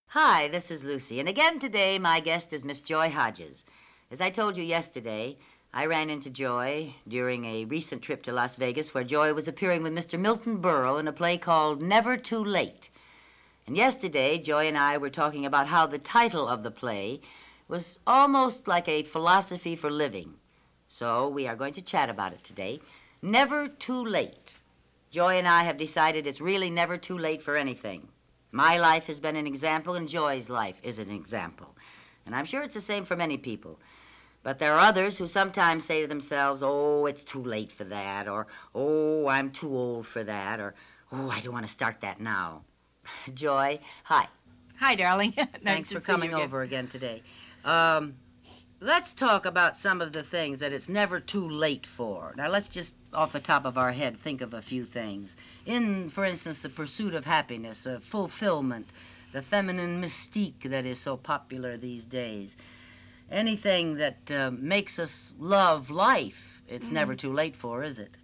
Hi, 0.09 0.49
this 0.49 0.71
is 0.71 0.83
Lucy, 0.83 1.21
and 1.21 1.29
again 1.29 1.59
today 1.59 1.99
my 1.99 2.21
guest 2.21 2.53
is 2.53 2.65
Miss 2.65 2.81
Joy 2.81 3.09
Hodges. 3.09 3.65
As 4.11 4.21
I 4.21 4.29
told 4.29 4.57
you 4.59 4.63
yesterday, 4.63 5.39
I 5.73 5.87
ran 5.87 6.11
into 6.11 6.29
Joy 6.29 6.97
during 7.09 7.47
a 7.47 7.65
recent 7.65 8.03
trip 8.03 8.23
to 8.25 8.33
Las 8.33 8.57
Vegas 8.57 8.93
where 8.93 9.05
Joy 9.05 9.33
was 9.33 9.49
appearing 9.49 9.83
with 9.83 9.95
Mr. 9.95 10.19
Milton 10.19 10.59
Berle 10.61 11.01
in 11.01 11.09
a 11.09 11.13
play 11.13 11.39
called 11.39 11.81
Never 11.81 12.19
Too 12.19 12.45
Late. 12.45 12.91
And 13.67 13.77
yesterday, 13.77 14.37
Joy 14.37 14.67
and 14.67 14.77
I 14.77 14.99
were 14.99 15.09
talking 15.09 15.47
about 15.47 15.69
how 15.69 15.87
the 15.87 15.99
title 15.99 16.47
of 16.47 16.63
the 16.63 16.71
play 16.71 17.21
was 17.69 17.99
almost 18.07 18.69
like 18.69 18.89
a 18.89 19.05
philosophy 19.05 19.77
for 19.77 19.91
living. 19.91 20.35
So 20.89 21.27
we 21.27 21.47
are 21.47 21.57
going 21.57 21.73
to 21.75 21.81
chat 21.81 22.11
about 22.11 22.35
it 22.35 22.45
today. 22.45 22.81
Never 23.25 23.69
Too 23.69 24.05
Late. 24.05 24.57
Joy 25.13 25.39
and 25.39 25.47
I 25.47 25.63
have 25.63 25.79
decided 25.79 26.27
it's 26.27 26.41
really 26.41 26.71
never 26.71 26.97
too 26.97 27.17
late 27.17 27.41
for 27.41 27.55
anything. 27.55 28.09
My 28.51 28.79
life 28.79 29.05
has 29.05 29.21
been 29.21 29.37
an 29.37 29.47
example, 29.47 29.95
and 29.95 30.09
Joy's 30.09 30.51
life 30.51 30.81
is 30.83 30.99
an 30.99 31.13
example. 31.13 31.77
And 32.27 32.35
I'm 32.35 32.47
sure 32.47 32.65
it's 32.65 32.75
the 32.75 32.81
same 32.81 33.05
for 33.05 33.15
many 33.15 33.37
people. 33.37 33.79
But 34.43 34.59
there 34.59 34.75
are 34.75 34.81
others 34.81 35.19
who 35.19 35.29
sometimes 35.29 35.85
say 35.85 36.03
to 36.03 36.09
themselves, 36.09 36.65
oh, 36.65 37.07
it's 37.07 37.23
too 37.23 37.41
late 37.41 37.71
for 37.71 37.85
that, 37.85 38.27
or 38.27 38.49
oh, 38.75 39.29
I'm 39.29 39.53
too 39.53 39.73
old 39.73 40.09
for 40.09 40.25
that, 40.25 40.59
or 40.59 40.75
oh, 41.13 41.31
I 41.31 41.39
don't 41.39 41.53
want 41.53 41.67
to 41.67 41.73
start 41.73 42.01
that 42.01 42.21
now. 42.21 42.63
Joy, 43.35 43.79
hi. 44.03 44.27
Hi, 44.81 44.97
darling. 44.97 45.33
Nice 45.37 45.49
Thanks 45.63 45.93
for 45.93 46.01
coming 46.01 46.31
again. 46.31 46.41
over 46.43 46.63
again 46.63 46.89
today. 46.89 47.23
Um, 47.65 48.17
let's 48.81 49.13
talk 49.13 49.47
about 49.47 49.79
some 49.79 50.01
of 50.01 50.13
the 50.13 50.25
things 50.25 50.59
that 50.59 50.73
it's 50.73 50.89
never 50.89 51.21
too 51.21 51.49
late 51.49 51.87
for. 51.87 52.35
Now, 52.37 52.49
let's 52.49 52.69
just, 52.69 52.93
off 53.13 53.33
the 53.33 53.41
top 53.41 53.65
of 53.65 53.77
our 53.79 53.93
head, 53.93 54.19
think 54.23 54.41
of 54.41 54.55
a 54.55 54.63
few 54.63 54.85
things. 54.85 55.37
In, 55.67 56.11
for 56.11 56.25
instance, 56.25 56.59
the 56.61 56.69
pursuit 56.69 57.15
of 57.15 57.25
happiness, 57.25 57.87
of 57.87 58.03
fulfillment, 58.05 58.87
the 59.33 59.43
feminine 59.43 60.01
mystique 60.03 60.63
that 60.65 60.85
is 60.87 60.99
so 61.01 61.17
popular 61.17 61.77
these 61.77 62.05
days. 62.05 62.57
Anything 63.31 63.97
that 63.97 64.31
uh, 64.31 64.51
makes 64.53 64.99
us 64.99 65.33
love 65.39 65.91
life, 65.91 66.61
it's 66.69 66.87
Mm-hmm. 66.87 66.95
never 66.95 67.15
too 67.15 67.33
late 67.33 67.57
for, 67.57 67.83
is 67.83 67.99
it? 67.99 68.17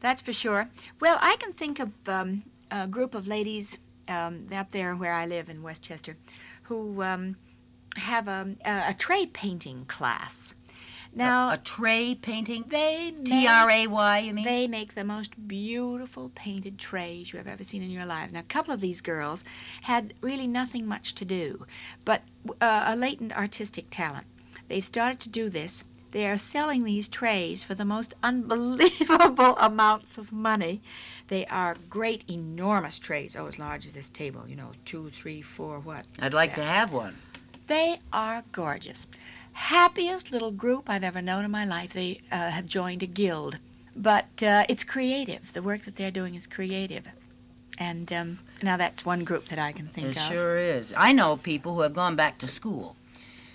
That's 0.00 0.22
for 0.22 0.32
sure. 0.32 0.68
Well, 1.00 1.18
I 1.20 1.36
can 1.36 1.52
think 1.52 1.80
of 1.80 1.90
um, 2.06 2.44
a 2.70 2.86
group 2.86 3.14
of 3.14 3.26
ladies 3.26 3.76
um, 4.08 4.46
up 4.52 4.70
there 4.70 4.94
where 4.94 5.12
I 5.12 5.26
live 5.26 5.48
in 5.48 5.62
Westchester 5.62 6.16
who 6.62 7.02
um, 7.02 7.36
have 7.96 8.28
a, 8.28 8.54
a, 8.64 8.90
a 8.90 8.94
tray 8.98 9.26
painting 9.26 9.84
class. 9.86 10.54
Now, 11.14 11.50
a, 11.50 11.54
a 11.54 11.58
tray 11.58 12.14
painting? 12.14 12.64
they 12.68 13.14
T 13.24 13.46
R 13.46 13.70
A 13.70 13.86
Y, 13.86 14.18
you 14.18 14.34
mean? 14.34 14.44
They 14.44 14.66
make 14.66 14.94
the 14.94 15.04
most 15.04 15.48
beautiful 15.48 16.30
painted 16.34 16.78
trays 16.78 17.32
you 17.32 17.38
have 17.38 17.48
ever 17.48 17.64
seen 17.64 17.82
in 17.82 17.90
your 17.90 18.06
life. 18.06 18.30
Now, 18.32 18.40
a 18.40 18.44
couple 18.44 18.72
of 18.72 18.80
these 18.80 19.00
girls 19.00 19.44
had 19.82 20.14
really 20.20 20.46
nothing 20.46 20.86
much 20.86 21.14
to 21.16 21.24
do, 21.24 21.66
but 22.04 22.22
uh, 22.60 22.84
a 22.86 22.96
latent 22.96 23.36
artistic 23.36 23.86
talent. 23.90 24.26
They've 24.68 24.84
started 24.84 25.20
to 25.20 25.28
do 25.28 25.48
this. 25.48 25.82
They 26.10 26.26
are 26.26 26.38
selling 26.38 26.84
these 26.84 27.08
trays 27.08 27.62
for 27.62 27.74
the 27.74 27.84
most 27.84 28.14
unbelievable 28.22 29.56
amounts 29.58 30.16
of 30.16 30.32
money. 30.32 30.80
They 31.28 31.44
are 31.46 31.76
great, 31.90 32.24
enormous 32.30 32.98
trays. 32.98 33.36
Oh, 33.36 33.46
as 33.46 33.58
large 33.58 33.84
as 33.86 33.92
this 33.92 34.08
table, 34.08 34.44
you 34.48 34.56
know, 34.56 34.72
two, 34.86 35.10
three, 35.10 35.42
four, 35.42 35.80
what? 35.80 36.06
I'd 36.18 36.32
like 36.32 36.54
to 36.54 36.64
have 36.64 36.92
one. 36.92 37.16
They 37.66 37.98
are 38.14 38.42
gorgeous. 38.52 39.06
Happiest 39.58 40.30
little 40.30 40.52
group 40.52 40.88
I've 40.88 41.02
ever 41.02 41.20
known 41.20 41.44
in 41.44 41.50
my 41.50 41.64
life. 41.64 41.92
They 41.92 42.20
uh, 42.30 42.50
have 42.50 42.64
joined 42.66 43.02
a 43.02 43.06
guild. 43.06 43.58
But 43.96 44.40
uh, 44.40 44.64
it's 44.68 44.84
creative. 44.84 45.52
The 45.52 45.62
work 45.62 45.84
that 45.84 45.96
they're 45.96 46.12
doing 46.12 46.36
is 46.36 46.46
creative. 46.46 47.04
And 47.76 48.10
um, 48.12 48.38
now 48.62 48.76
that's 48.76 49.04
one 49.04 49.24
group 49.24 49.48
that 49.48 49.58
I 49.58 49.72
can 49.72 49.88
think 49.88 50.16
It 50.16 50.16
of. 50.16 50.28
sure 50.30 50.56
is. 50.56 50.92
I 50.96 51.12
know 51.12 51.36
people 51.36 51.74
who 51.74 51.80
have 51.80 51.92
gone 51.92 52.14
back 52.14 52.38
to 52.38 52.46
school. 52.48 52.94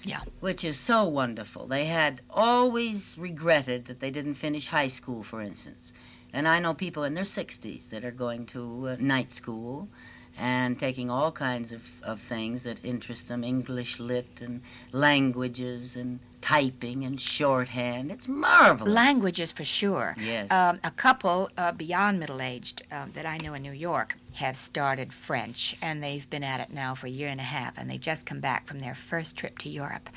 Yeah. 0.03 0.19
Which 0.41 0.65
is 0.65 0.77
so 0.77 1.05
wonderful. 1.05 1.67
They 1.67 1.85
had 1.85 2.19
always 2.29 3.15
regretted 3.17 3.85
that 3.85 4.01
they 4.01 4.11
didn't 4.11 4.35
finish 4.35 4.67
high 4.67 4.89
school, 4.89 5.23
for 5.23 5.41
instance. 5.41 5.93
And 6.33 6.49
I 6.49 6.59
know 6.59 6.73
people 6.73 7.05
in 7.05 7.13
their 7.13 7.23
60s 7.23 7.89
that 7.91 8.03
are 8.03 8.11
going 8.11 8.45
to 8.47 8.89
uh, 8.89 8.95
night 8.99 9.31
school 9.31 9.87
and 10.37 10.79
taking 10.79 11.09
all 11.09 11.31
kinds 11.31 11.71
of, 11.71 11.81
of 12.01 12.19
things 12.21 12.63
that 12.63 12.77
interest 12.83 13.27
them 13.27 13.43
English 13.43 13.99
lit 13.99 14.41
and 14.41 14.61
languages 14.91 15.95
and 15.95 16.19
typing 16.41 17.05
and 17.05 17.21
shorthand. 17.21 18.11
It's 18.11 18.27
marvelous. 18.27 18.93
Languages 18.93 19.51
for 19.51 19.63
sure. 19.63 20.15
Yes. 20.19 20.51
Um, 20.51 20.79
a 20.83 20.91
couple 20.91 21.49
uh, 21.57 21.71
beyond 21.71 22.19
middle 22.19 22.41
aged 22.41 22.83
um, 22.91 23.11
that 23.13 23.25
I 23.25 23.37
know 23.37 23.53
in 23.53 23.61
New 23.61 23.71
York 23.71 24.17
have 24.33 24.57
started 24.57 25.13
French, 25.13 25.75
and 25.81 26.03
they've 26.03 26.27
been 26.29 26.43
at 26.43 26.59
it 26.59 26.73
now 26.73 26.95
for 26.95 27.07
a 27.07 27.09
year 27.09 27.29
and 27.29 27.39
a 27.39 27.43
half, 27.43 27.77
and 27.77 27.89
they've 27.89 28.01
just 28.01 28.25
come 28.25 28.39
back 28.39 28.67
from 28.67 28.79
their 28.79 28.95
first 28.95 29.37
trip 29.37 29.57
to 29.59 29.69
Europe. 29.69 30.09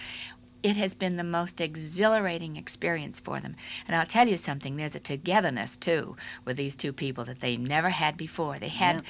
It 0.67 0.77
has 0.77 0.95
been 0.95 1.17
the 1.17 1.23
most 1.23 1.61
exhilarating 1.61 2.57
experience 2.57 3.21
for 3.21 3.39
them. 3.39 3.55
And 3.87 3.95
I'll 3.95 4.05
tell 4.05 4.27
you 4.27 4.37
something, 4.37 4.75
there's 4.75 4.97
a 4.97 5.01
togetherness, 5.01 5.77
too, 5.77 6.17
with 6.45 6.57
these 6.57 6.75
two 6.75 6.93
people 6.93 7.25
that 7.27 7.39
they 7.41 7.57
never 7.57 7.91
had 7.91 8.17
before. 8.17 8.59
They 8.59 8.67
had, 8.69 9.05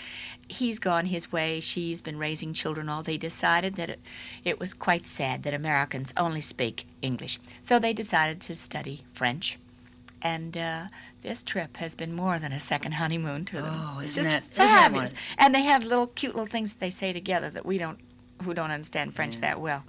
he's 0.48 0.78
gone 0.78 1.06
his 1.06 1.32
way, 1.32 1.60
she's 1.60 2.02
been 2.02 2.18
raising 2.18 2.52
children 2.52 2.90
all. 2.90 3.02
They 3.02 3.16
decided 3.16 3.76
that 3.76 3.88
it, 3.88 4.00
it 4.44 4.60
was 4.60 4.74
quite 4.74 5.06
sad 5.06 5.44
that 5.44 5.54
Americans 5.54 6.12
only 6.18 6.42
speak 6.42 6.86
English. 7.00 7.40
So 7.62 7.78
they 7.78 7.94
decided 7.94 8.42
to 8.42 8.54
study 8.54 9.04
French. 9.14 9.58
And 10.20 10.58
uh, 10.58 10.84
this 11.22 11.42
trip 11.42 11.78
has 11.78 11.94
been 11.94 12.12
more 12.12 12.38
than 12.38 12.52
a 12.52 12.60
second 12.60 12.92
honeymoon 12.92 13.46
to 13.46 13.56
them. 13.62 13.74
Oh, 13.74 14.00
it's 14.00 14.10
isn't 14.18 14.24
just 14.24 14.54
that 14.56 14.56
fabulous. 14.56 15.14
and 15.38 15.54
they 15.54 15.62
have 15.62 15.84
little 15.84 16.08
cute 16.08 16.34
little 16.34 16.50
things 16.50 16.74
that 16.74 16.80
they 16.80 16.90
say 16.90 17.14
together 17.14 17.48
that 17.48 17.64
we 17.64 17.78
don't, 17.78 17.98
who 18.42 18.52
don't 18.52 18.70
understand 18.70 19.14
French 19.14 19.36
Yeah. 19.36 19.40
that 19.40 19.60
well. 19.62 19.84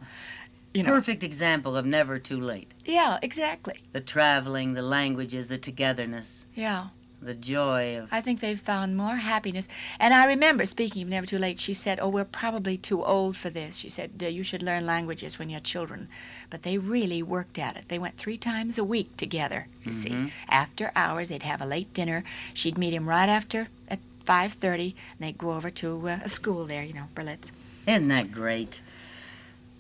You 0.78 0.84
know. 0.84 0.92
Perfect 0.92 1.24
example 1.24 1.76
of 1.76 1.88
never 1.88 2.20
too 2.20 2.40
late. 2.40 2.72
Yeah, 2.86 3.18
exactly. 3.24 3.80
The 3.94 4.00
traveling, 4.00 4.76
the 4.76 4.84
languages, 4.84 5.48
the 5.48 5.58
togetherness, 5.58 6.46
Yeah. 6.54 6.90
the 7.20 7.34
joy 7.34 7.98
of. 7.98 8.10
I 8.12 8.22
think 8.22 8.42
they've 8.42 8.60
found 8.60 8.96
more 8.96 9.16
happiness. 9.16 9.68
And 10.00 10.14
I 10.14 10.26
remember, 10.26 10.68
speaking 10.68 11.02
of 11.02 11.10
Never 11.10 11.26
Too 11.26 11.40
Late, 11.40 11.60
she 11.60 11.74
said, 11.74 11.98
Oh, 12.00 12.10
we're 12.10 12.26
probably 12.26 12.78
too 12.78 13.04
old 13.04 13.36
for 13.36 13.50
this. 13.50 13.76
She 13.78 13.90
said, 13.90 14.12
"Uh, 14.22 14.28
You 14.28 14.44
should 14.44 14.62
learn 14.62 14.86
languages 14.86 15.40
when 15.40 15.50
you're 15.50 15.62
children. 15.62 16.10
But 16.52 16.62
they 16.62 16.78
really 16.78 17.24
worked 17.24 17.58
at 17.58 17.76
it. 17.76 17.86
They 17.88 17.98
went 17.98 18.18
three 18.20 18.38
times 18.38 18.78
a 18.78 18.84
week 18.84 19.18
together, 19.18 19.66
you 19.84 19.92
see. 19.92 20.12
Mhm. 20.12 20.32
After 20.48 20.92
hours, 20.96 21.30
they'd 21.30 21.42
have 21.42 21.60
a 21.60 21.66
late 21.66 21.92
dinner. 21.96 22.24
She'd 22.54 22.78
meet 22.78 22.94
him 22.94 23.10
right 23.10 23.30
after 23.30 23.70
at 23.90 23.98
5.30, 24.28 24.94
and 25.18 25.28
they'd 25.28 25.40
go 25.40 25.54
over 25.54 25.72
to 25.72 26.08
uh, 26.08 26.20
a 26.24 26.30
school 26.30 26.66
there, 26.68 26.84
you 26.84 26.94
know, 26.94 27.08
Berlitz. 27.16 27.50
Isn't 27.88 28.10
that 28.10 28.32
great? 28.32 28.82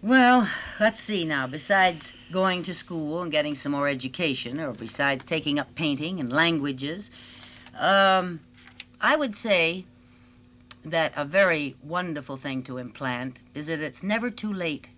Well, 0.02 0.48
let's 0.80 1.02
see 1.02 1.26
now. 1.26 1.48
Besides 1.48 2.14
going 2.32 2.64
to 2.64 2.74
school 2.74 3.22
and 3.22 3.32
getting 3.32 3.56
some 3.56 3.72
more 3.72 3.88
education, 3.88 4.60
or 4.60 4.74
besides 4.74 5.24
taking 5.26 5.58
up 5.58 5.74
painting 5.74 6.20
and 6.20 6.32
languages, 6.32 7.10
um, 7.76 8.42
I 9.02 9.16
would 9.16 9.36
say 9.36 9.86
that 10.86 11.14
a 11.16 11.26
very 11.26 11.76
wonderful 11.84 12.38
thing 12.38 12.64
to 12.64 12.78
implant 12.78 13.40
is 13.56 13.66
that 13.68 13.80
it's 13.80 14.04
never 14.04 14.30
too 14.30 14.54
late 14.54 14.90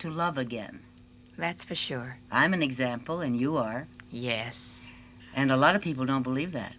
to 0.00 0.10
love 0.10 0.36
again. 0.36 0.80
That's 1.36 1.62
for 1.62 1.76
sure. 1.76 2.18
I'm 2.30 2.52
an 2.52 2.62
example, 2.62 3.20
and 3.20 3.36
you 3.38 3.56
are. 3.56 3.86
Yes. 4.10 4.86
And 5.34 5.52
a 5.52 5.56
lot 5.56 5.76
of 5.76 5.82
people 5.82 6.04
don't 6.04 6.22
believe 6.22 6.50
that. 6.52 6.74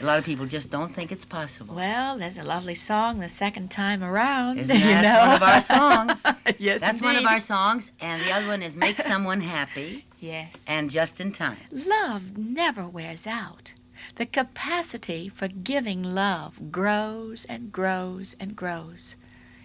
A 0.00 0.04
lot 0.04 0.18
of 0.18 0.24
people 0.26 0.44
just 0.46 0.68
don't 0.70 0.94
think 0.94 1.10
it's 1.10 1.24
possible. 1.24 1.74
Well, 1.74 2.18
there's 2.18 2.36
a 2.36 2.42
lovely 2.44 2.74
song 2.74 3.18
the 3.20 3.28
second 3.30 3.70
time 3.70 4.04
around. 4.04 4.58
Isn't 4.58 4.74
you 4.78 4.80
that 4.84 5.02
know? 5.02 5.26
one 5.26 5.36
of 5.36 5.42
our 5.42 5.60
songs? 5.62 6.22
yes, 6.58 6.80
That's 6.80 7.00
one 7.00 7.16
of 7.16 7.24
our 7.24 7.40
songs, 7.40 7.90
and 8.00 8.20
the 8.22 8.30
other 8.32 8.46
one 8.46 8.62
is 8.62 8.76
Make 8.76 9.00
Someone 9.00 9.40
Happy 9.40 10.04
Yes. 10.20 10.52
and 10.68 10.90
Just 10.90 11.18
in 11.20 11.32
Time. 11.32 11.56
Love 11.70 12.36
never 12.36 12.86
wears 12.86 13.26
out. 13.26 13.72
The 14.16 14.26
capacity 14.26 15.30
for 15.30 15.48
giving 15.48 16.02
love 16.02 16.70
grows 16.70 17.46
and 17.48 17.72
grows 17.72 18.36
and 18.38 18.54
grows. 18.54 19.16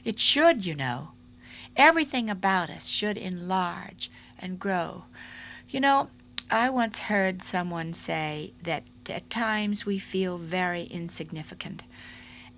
It 0.06 0.18
should, 0.18 0.66
you 0.66 0.76
know. 0.76 1.10
Everything 1.76 2.30
about 2.30 2.70
us 2.70 2.86
should 2.88 3.18
enlarge 3.18 4.10
and 4.40 4.60
grow. 4.60 5.04
You 5.70 5.82
know, 5.82 6.10
I 6.50 6.70
once 6.70 7.00
heard 7.00 7.44
someone 7.44 7.94
say 7.94 8.54
that 8.64 8.84
at 9.10 9.30
times 9.30 9.86
we 9.86 9.98
feel 10.00 10.38
very 10.38 10.84
insignificant. 10.84 11.84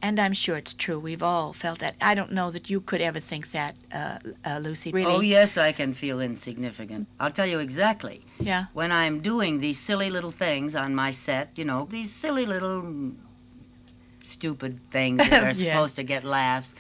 And 0.01 0.19
I'm 0.19 0.33
sure 0.33 0.57
it's 0.57 0.73
true. 0.73 1.00
We've 1.00 1.23
all 1.23 1.53
felt 1.53 1.79
that. 1.79 1.95
I 2.01 2.13
don't 2.13 2.33
know 2.33 2.51
that 2.51 2.69
you 2.69 2.81
could 2.81 3.00
ever 3.00 3.21
think 3.21 3.51
that, 3.51 3.75
uh, 3.93 4.17
uh, 4.45 4.59
Lucy. 4.62 4.91
Really? 4.91 5.13
Oh, 5.15 5.21
yes, 5.21 5.57
I 5.57 5.71
can 5.71 5.93
feel 5.93 6.19
insignificant. 6.19 7.07
I'll 7.21 7.31
tell 7.31 7.45
you 7.47 7.59
exactly. 7.59 8.25
Yeah. 8.38 8.65
When 8.73 8.91
I'm 8.91 9.21
doing 9.21 9.62
these 9.62 9.79
silly 9.79 10.09
little 10.09 10.31
things 10.31 10.75
on 10.75 10.93
my 10.93 11.12
set, 11.12 11.51
you 11.55 11.63
know, 11.63 11.88
these 11.89 12.12
silly 12.12 12.45
little 12.45 13.13
stupid 14.25 14.79
things 14.91 15.19
that 15.29 15.41
are 15.43 15.47
Yes. 15.53 15.57
supposed 15.59 15.95
to 15.95 16.03
get 16.03 16.23
laughs. 16.25 16.73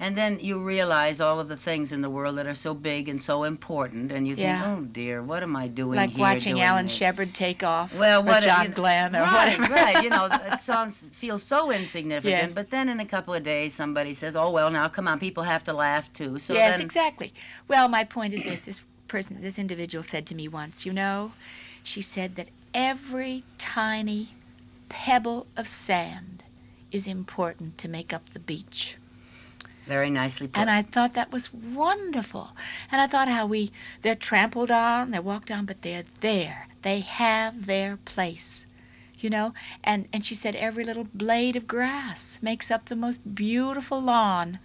And 0.00 0.16
then 0.16 0.40
you 0.40 0.58
realize 0.58 1.20
all 1.20 1.38
of 1.38 1.48
the 1.48 1.58
things 1.58 1.92
in 1.92 2.00
the 2.00 2.08
world 2.08 2.38
that 2.38 2.46
are 2.46 2.54
so 2.54 2.72
big 2.72 3.06
and 3.10 3.22
so 3.22 3.44
important, 3.44 4.10
and 4.10 4.26
you 4.26 4.34
think, 4.34 4.60
oh 4.64 4.80
dear, 4.80 5.22
what 5.22 5.42
am 5.42 5.54
I 5.54 5.68
doing 5.68 5.96
Like 5.96 6.10
here? 6.12 6.20
Like 6.20 6.36
watching 6.36 6.60
Alan 6.60 6.86
this? 6.86 6.94
Shepard 6.94 7.34
take 7.34 7.62
off. 7.62 7.94
Well, 7.94 8.22
or 8.22 8.24
what 8.24 8.42
John 8.42 8.68
you 8.68 8.72
Glenn 8.72 9.14
or 9.14 9.20
right, 9.20 9.58
whatever. 9.58 9.74
right. 9.74 10.02
You 10.02 10.08
know, 10.08 10.26
it 10.52 10.60
sounds 10.60 10.96
feels 11.12 11.42
so 11.42 11.70
insignificant. 11.70 12.48
Yes. 12.48 12.54
But 12.54 12.70
then 12.70 12.88
in 12.88 12.98
a 12.98 13.04
couple 13.04 13.34
of 13.34 13.42
days, 13.42 13.74
somebody 13.74 14.14
says, 14.14 14.34
"Oh 14.34 14.48
well, 14.50 14.70
now 14.70 14.88
come 14.88 15.06
on, 15.06 15.20
people 15.20 15.42
have 15.42 15.64
to 15.64 15.74
laugh 15.74 16.10
too." 16.14 16.38
So 16.38 16.54
yes, 16.54 16.78
then, 16.78 16.80
exactly. 16.80 17.34
Well, 17.68 17.86
my 17.88 18.04
point 18.04 18.32
is 18.32 18.42
this: 18.42 18.60
this 18.60 18.80
person, 19.06 19.36
this 19.42 19.58
individual, 19.58 20.02
said 20.02 20.26
to 20.28 20.34
me 20.34 20.48
once, 20.48 20.86
you 20.86 20.94
know, 20.94 21.32
she 21.82 22.00
said 22.00 22.36
that 22.36 22.48
every 22.72 23.44
tiny 23.58 24.30
pebble 24.88 25.46
of 25.58 25.68
sand 25.68 26.42
is 26.90 27.06
important 27.06 27.76
to 27.78 27.86
make 27.86 28.14
up 28.14 28.30
the 28.32 28.40
beach. 28.40 28.96
Very 29.90 30.08
nicely 30.08 30.46
put. 30.46 30.60
And 30.60 30.70
I 30.70 30.82
thought 30.82 31.14
that 31.14 31.32
was 31.32 31.52
wonderful. 31.52 32.52
And 32.92 33.00
I 33.00 33.08
thought 33.08 33.28
how 33.28 33.44
we, 33.46 33.72
they're 34.02 34.14
trampled 34.14 34.70
on, 34.70 35.10
they're 35.10 35.20
walked 35.20 35.50
on, 35.50 35.66
but 35.66 35.82
they're 35.82 36.04
there. 36.20 36.68
They 36.82 37.00
have 37.00 37.66
their 37.66 37.96
place, 37.96 38.66
you 39.18 39.28
know? 39.28 39.52
And, 39.82 40.08
and 40.12 40.24
she 40.24 40.36
said 40.36 40.54
every 40.54 40.84
little 40.84 41.08
blade 41.12 41.56
of 41.56 41.66
grass 41.66 42.38
makes 42.40 42.70
up 42.70 42.88
the 42.88 42.96
most 42.96 43.34
beautiful 43.34 44.00
lawn. 44.00 44.60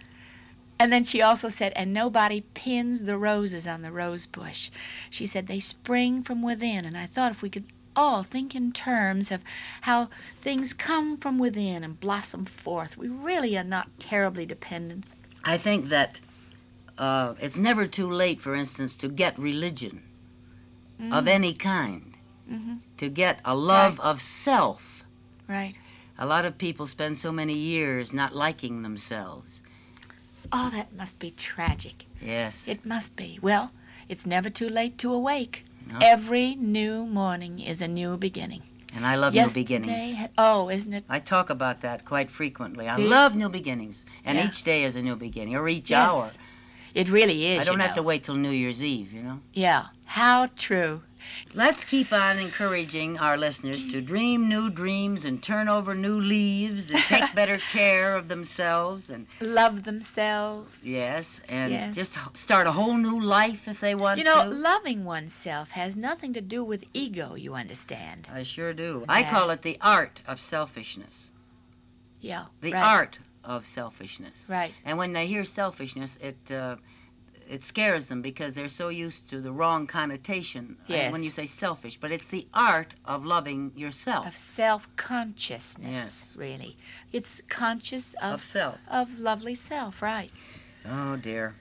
And 0.78 0.92
then 0.92 1.04
she 1.04 1.20
also 1.22 1.48
said, 1.48 1.72
and 1.74 1.92
nobody 1.92 2.42
pins 2.54 3.02
the 3.02 3.18
roses 3.18 3.66
on 3.66 3.82
the 3.82 3.90
rose 3.90 4.26
bush. 4.26 4.70
She 5.10 5.26
said 5.26 5.46
they 5.46 5.60
spring 5.60 6.22
from 6.22 6.42
within. 6.42 6.84
And 6.84 6.96
I 6.96 7.06
thought 7.06 7.32
if 7.32 7.42
we 7.42 7.50
could 7.50 7.64
all 7.96 8.22
think 8.22 8.54
in 8.54 8.72
terms 8.72 9.30
of 9.32 9.40
how 9.82 10.08
things 10.42 10.72
come 10.72 11.16
from 11.16 11.38
within 11.38 11.82
and 11.82 11.98
blossom 11.98 12.44
forth, 12.44 12.96
we 12.96 13.08
really 13.08 13.56
are 13.56 13.64
not 13.64 13.88
terribly 13.98 14.46
dependent 14.46 15.04
I 15.44 15.58
think 15.58 15.90
that 15.90 16.18
uh, 16.98 17.34
it's 17.40 17.56
never 17.56 17.86
too 17.86 18.10
late, 18.10 18.40
for 18.40 18.54
instance, 18.56 18.96
to 18.96 19.08
get 19.08 19.38
religion 19.38 20.02
of 21.12 21.28
any 21.28 21.52
kind, 21.54 22.16
Mhm. 22.50 22.78
to 22.96 23.08
get 23.08 23.40
a 23.44 23.54
love 23.54 24.00
of 24.00 24.20
self. 24.22 25.04
Right. 25.46 25.74
A 26.18 26.24
lot 26.26 26.44
of 26.46 26.56
people 26.58 26.86
spend 26.86 27.18
so 27.18 27.30
many 27.30 27.54
years 27.54 28.12
not 28.12 28.34
liking 28.34 28.82
themselves. 28.82 29.60
Oh, 30.50 30.70
that 30.70 30.94
must 30.94 31.18
be 31.18 31.30
tragic. 31.30 32.06
Yes. 32.20 32.66
It 32.66 32.86
must 32.86 33.14
be. 33.14 33.38
Well, 33.42 33.70
it's 34.08 34.24
never 34.26 34.48
too 34.50 34.68
late 34.68 34.96
to 34.98 35.12
awake. 35.12 35.64
No. 35.86 35.98
Every 36.00 36.54
new 36.56 37.06
morning 37.06 37.60
is 37.60 37.80
a 37.80 37.88
new 37.88 38.16
beginning. 38.16 38.62
And 38.94 39.06
I 39.06 39.14
love 39.16 39.34
Yesterday 39.34 39.60
new 39.60 39.64
beginnings. 39.86 40.28
oh, 40.38 40.68
isn't 40.70 40.92
it? 40.92 41.04
I 41.08 41.20
talk 41.20 41.50
about 41.50 41.82
that 41.82 42.04
quite 42.04 42.30
frequently. 42.30 42.88
I 42.88 42.96
love 42.96 43.34
new 43.34 43.48
beginnings, 43.48 44.04
and 44.24 44.38
Yeah. 44.38 44.46
each 44.48 44.62
day 44.62 44.84
is 44.84 44.96
a 44.96 45.02
new 45.02 45.16
beginning, 45.16 45.54
or 45.54 45.68
each 45.68 45.90
Yes. 45.90 46.10
hour. 46.10 46.30
It 46.94 47.08
really 47.10 47.46
is. 47.46 47.60
I 47.60 47.64
don't 47.64 47.80
have 47.80 47.94
to 47.96 48.02
wait 48.02 48.24
till 48.24 48.36
New 48.36 48.50
Year's 48.50 48.82
Eve, 48.82 49.12
you 49.12 49.22
know. 49.22 49.40
Yeah. 49.52 49.86
How 50.06 50.48
true. 50.56 51.02
Let's 51.54 51.84
keep 51.84 52.12
on 52.12 52.38
encouraging 52.38 53.18
our 53.18 53.36
listeners 53.36 53.84
to 53.92 54.00
dream 54.00 54.48
new 54.48 54.68
dreams 54.70 55.24
and 55.24 55.42
turn 55.42 55.68
over 55.68 55.94
new 55.94 56.20
leaves 56.20 56.90
and 56.90 56.98
take 57.04 57.34
better 57.34 57.58
care 57.72 58.14
of 58.16 58.28
themselves 58.28 59.08
and 59.10 59.26
Love 59.40 59.84
themselves. 59.84 60.86
yes, 60.86 61.40
and 61.48 61.72
Yes. 61.72 61.94
just 61.94 62.16
start 62.34 62.66
a 62.66 62.72
whole 62.72 62.94
new 62.94 63.20
life 63.20 63.66
if 63.68 63.80
they 63.80 63.94
want 63.94 64.18
to. 64.18 64.20
You 64.20 64.24
know, 64.24 64.44
to. 64.50 64.50
loving 64.56 65.04
oneself 65.04 65.70
has 65.70 65.96
nothing 65.96 66.32
to 66.34 66.40
do 66.40 66.62
with 66.64 66.84
ego, 66.92 67.34
you 67.34 67.54
understand. 67.54 68.28
I 68.32 68.42
sure 68.42 68.72
do. 68.72 69.04
I 69.08 69.22
call 69.22 69.50
it 69.50 69.62
the 69.62 69.78
art 69.80 70.20
of 70.26 70.40
selfishness. 70.40 71.26
Yeah. 72.20 72.46
The 72.60 72.72
right. 72.72 72.84
art 72.84 73.18
of 73.44 73.66
selfishness. 73.66 74.34
Right. 74.48 74.74
And 74.84 74.98
when 74.98 75.12
they 75.12 75.26
hear 75.26 75.44
selfishness, 75.44 76.18
it 76.20 76.36
uh, 76.50 76.76
it 77.48 77.64
scares 77.64 78.06
them 78.06 78.22
because 78.22 78.54
they're 78.54 78.68
so 78.68 78.88
used 78.88 79.28
to 79.28 79.40
the 79.40 79.52
wrong 79.52 79.86
connotation 79.86 80.76
Yes. 80.86 81.12
when 81.12 81.22
you 81.22 81.30
say 81.30 81.46
selfish. 81.46 81.98
But 82.00 82.12
it's 82.12 82.26
the 82.26 82.46
art 82.52 82.94
of 83.04 83.24
loving 83.24 83.72
yourself. 83.76 84.26
Of 84.26 84.36
self 84.36 84.88
consciousness, 84.96 85.92
Yes. 85.94 86.24
really. 86.34 86.76
It's 87.12 87.40
conscious 87.48 88.14
Of 88.22 88.34
of, 88.34 88.44
self. 88.44 88.78
of 88.88 89.18
lovely 89.18 89.54
self, 89.54 90.02
right. 90.02 90.30
Oh 90.88 91.16
dear. 91.16 91.54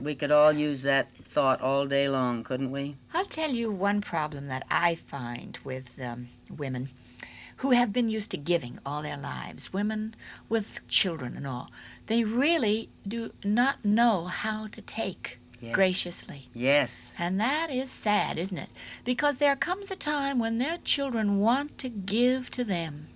We 0.00 0.14
could 0.14 0.32
all 0.32 0.52
use 0.52 0.82
that 0.82 1.08
thought 1.34 1.60
all 1.60 1.86
day 1.86 2.08
long, 2.08 2.42
couldn't 2.42 2.70
we? 2.70 2.96
I'll 3.12 3.26
tell 3.26 3.50
you 3.50 3.70
one 3.70 4.00
problem 4.00 4.46
that 4.48 4.64
I 4.70 4.94
find 4.94 5.58
with 5.62 6.00
um, 6.00 6.28
women 6.48 6.88
who 7.56 7.72
have 7.72 7.92
been 7.92 8.08
used 8.08 8.30
to 8.30 8.38
giving 8.38 8.78
all 8.86 9.02
their 9.02 9.18
lives, 9.18 9.70
women 9.74 10.14
with 10.48 10.80
children 10.88 11.36
and 11.36 11.46
all. 11.46 11.70
They 12.10 12.24
really 12.24 12.88
do 13.06 13.30
not 13.44 13.84
know 13.84 14.24
how 14.24 14.66
to 14.72 14.82
take 14.82 15.38
Yes. 15.60 15.74
graciously. 15.76 16.48
Yes. 16.52 16.92
And 17.16 17.38
that 17.38 17.70
is 17.70 17.88
sad, 17.88 18.36
isn't 18.36 18.58
it? 18.58 18.70
Because 19.04 19.36
there 19.36 19.54
comes 19.54 19.92
a 19.92 19.94
time 19.96 20.40
when 20.40 20.58
their 20.58 20.78
children 20.78 21.38
want 21.38 21.78
to 21.78 21.88
give 21.88 22.50
to 22.50 22.64
them. 22.64 23.06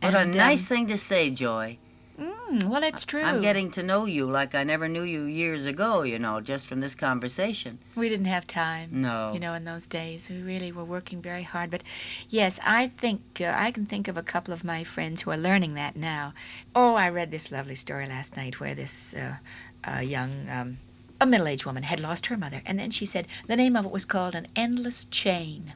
What 0.00 0.14
a 0.14 0.20
And, 0.20 0.30
um, 0.30 0.38
nice 0.38 0.64
thing 0.64 0.86
to 0.86 0.96
say, 0.96 1.28
Joy. 1.28 1.76
Mm, 2.18 2.64
well, 2.64 2.84
it's 2.84 3.04
true. 3.04 3.22
I'm 3.22 3.40
getting 3.40 3.70
to 3.72 3.82
know 3.82 4.04
you 4.04 4.30
like 4.30 4.54
I 4.54 4.62
never 4.62 4.88
knew 4.88 5.02
you 5.02 5.24
years 5.24 5.66
ago, 5.66 6.02
you 6.02 6.18
know, 6.18 6.40
just 6.40 6.66
from 6.66 6.80
this 6.80 6.94
conversation. 6.94 7.78
We 7.96 8.08
didn't 8.08 8.26
have 8.26 8.46
time. 8.46 8.90
No. 8.92 9.32
You 9.32 9.40
know, 9.40 9.54
in 9.54 9.64
those 9.64 9.86
days, 9.86 10.28
we 10.28 10.40
really 10.42 10.70
were 10.70 10.84
working 10.84 11.20
very 11.20 11.42
hard. 11.42 11.70
But 11.70 11.82
yes, 12.28 12.60
I 12.62 12.88
think 12.98 13.20
uh, 13.40 13.52
I 13.56 13.72
can 13.72 13.86
think 13.86 14.06
of 14.06 14.16
a 14.16 14.22
couple 14.22 14.54
of 14.54 14.62
my 14.62 14.84
friends 14.84 15.22
who 15.22 15.32
are 15.32 15.36
learning 15.36 15.74
that 15.74 15.96
now. 15.96 16.34
Oh, 16.74 16.94
I 16.94 17.08
read 17.08 17.30
this 17.30 17.50
lovely 17.50 17.74
story 17.74 18.06
last 18.06 18.36
night 18.36 18.60
where 18.60 18.74
this 18.74 19.14
uh, 19.14 19.36
uh, 19.90 19.98
young, 20.00 20.48
um, 20.48 20.78
a 21.20 21.26
middle-aged 21.26 21.64
woman 21.64 21.82
had 21.82 21.98
lost 21.98 22.26
her 22.26 22.36
mother, 22.36 22.62
and 22.64 22.78
then 22.78 22.90
she 22.90 23.06
said 23.06 23.26
the 23.48 23.56
name 23.56 23.74
of 23.74 23.86
it 23.86 23.90
was 23.90 24.04
called 24.04 24.34
an 24.34 24.46
endless 24.54 25.06
chain. 25.06 25.74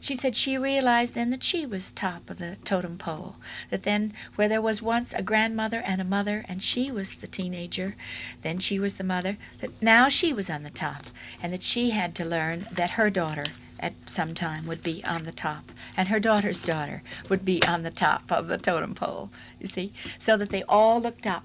She 0.00 0.14
said 0.14 0.36
she 0.36 0.58
realized 0.58 1.14
then 1.14 1.30
that 1.30 1.42
she 1.42 1.64
was 1.66 1.90
top 1.90 2.28
of 2.28 2.38
the 2.38 2.56
totem 2.64 2.98
pole. 2.98 3.36
That 3.70 3.84
then, 3.84 4.12
where 4.34 4.48
there 4.48 4.60
was 4.60 4.82
once 4.82 5.12
a 5.14 5.22
grandmother 5.22 5.80
and 5.80 6.00
a 6.00 6.04
mother, 6.04 6.44
and 6.48 6.62
she 6.62 6.90
was 6.90 7.14
the 7.14 7.26
teenager, 7.26 7.96
then 8.42 8.58
she 8.58 8.78
was 8.78 8.94
the 8.94 9.04
mother, 9.04 9.38
that 9.60 9.82
now 9.82 10.08
she 10.08 10.32
was 10.32 10.50
on 10.50 10.62
the 10.62 10.70
top, 10.70 11.06
and 11.42 11.52
that 11.52 11.62
she 11.62 11.90
had 11.90 12.14
to 12.16 12.24
learn 12.24 12.66
that 12.72 12.90
her 12.90 13.10
daughter 13.10 13.46
at 13.80 13.94
some 14.06 14.34
time 14.34 14.66
would 14.66 14.82
be 14.82 15.04
on 15.04 15.24
the 15.24 15.32
top, 15.32 15.72
and 15.96 16.08
her 16.08 16.20
daughter's 16.20 16.60
daughter 16.60 17.02
would 17.28 17.44
be 17.44 17.62
on 17.64 17.82
the 17.82 17.90
top 17.90 18.30
of 18.30 18.48
the 18.48 18.58
totem 18.58 18.94
pole, 18.94 19.30
you 19.60 19.66
see, 19.66 19.92
so 20.18 20.36
that 20.36 20.50
they 20.50 20.62
all 20.64 21.00
looked 21.00 21.26
up. 21.26 21.44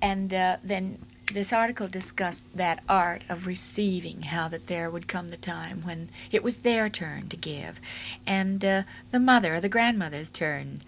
And 0.00 0.34
uh, 0.34 0.56
then 0.64 0.98
this 1.32 1.52
article 1.52 1.88
discussed 1.88 2.42
that 2.54 2.82
art 2.88 3.22
of 3.28 3.46
receiving, 3.46 4.22
how 4.22 4.48
that 4.48 4.66
there 4.66 4.90
would 4.90 5.08
come 5.08 5.28
the 5.28 5.36
time 5.36 5.82
when 5.82 6.10
it 6.30 6.42
was 6.42 6.56
their 6.56 6.88
turn 6.88 7.28
to 7.28 7.36
give, 7.36 7.78
and 8.26 8.64
uh, 8.64 8.82
the 9.10 9.18
mother, 9.18 9.56
or 9.56 9.60
the 9.60 9.68
grandmother's 9.68 10.28
turn 10.28 10.82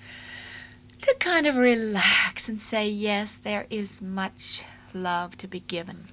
to 1.02 1.14
kind 1.20 1.46
of 1.46 1.56
relax 1.56 2.48
and 2.48 2.60
say, 2.60 2.88
yes, 2.88 3.38
there 3.42 3.66
is 3.70 4.00
much 4.02 4.62
love 4.92 5.36
to 5.38 5.46
be 5.48 5.60
given, 5.60 6.04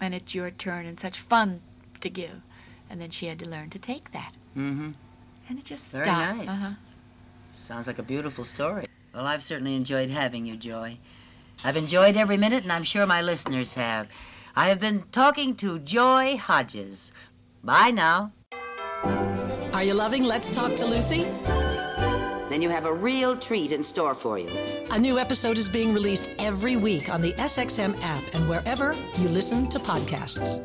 and 0.00 0.14
it's 0.14 0.34
your 0.34 0.50
turn, 0.50 0.86
and 0.86 0.98
such 1.00 1.18
fun 1.20 1.60
to 2.00 2.08
give. 2.10 2.42
And 2.88 3.00
then 3.00 3.10
she 3.10 3.26
had 3.26 3.38
to 3.40 3.48
learn 3.48 3.70
to 3.70 3.78
take 3.78 4.12
that, 4.12 4.32
Mm-hmm. 4.56 4.92
and 5.48 5.58
it 5.58 5.64
just 5.64 5.90
Very 5.90 6.04
stopped. 6.04 6.36
nice. 6.38 6.48
Uh-huh. 6.48 6.70
Sounds 7.66 7.86
like 7.86 7.98
a 7.98 8.02
beautiful 8.02 8.44
story. 8.44 8.86
Well, 9.14 9.26
I've 9.26 9.42
certainly 9.42 9.74
enjoyed 9.74 10.08
having 10.08 10.46
you, 10.46 10.56
Joy. 10.56 10.98
I've 11.64 11.76
enjoyed 11.76 12.16
every 12.16 12.36
minute, 12.36 12.62
and 12.62 12.72
I'm 12.72 12.84
sure 12.84 13.06
my 13.06 13.22
listeners 13.22 13.74
have. 13.74 14.08
I 14.54 14.68
have 14.68 14.80
been 14.80 15.04
talking 15.12 15.54
to 15.56 15.78
Joy 15.78 16.36
Hodges. 16.36 17.12
Bye 17.62 17.90
now. 17.90 18.32
Are 19.72 19.82
you 19.82 19.94
loving 19.94 20.24
Let's 20.24 20.50
Talk 20.50 20.74
to 20.76 20.86
Lucy? 20.86 21.24
Then 22.48 22.62
you 22.62 22.70
have 22.70 22.86
a 22.86 22.94
real 22.94 23.36
treat 23.36 23.72
in 23.72 23.82
store 23.82 24.14
for 24.14 24.38
you. 24.38 24.48
A 24.92 24.98
new 24.98 25.18
episode 25.18 25.58
is 25.58 25.68
being 25.68 25.92
released 25.92 26.30
every 26.38 26.76
week 26.76 27.12
on 27.12 27.20
the 27.20 27.32
SXM 27.32 28.00
app 28.02 28.22
and 28.34 28.48
wherever 28.48 28.94
you 29.18 29.28
listen 29.28 29.68
to 29.68 29.78
podcasts. 29.78 30.62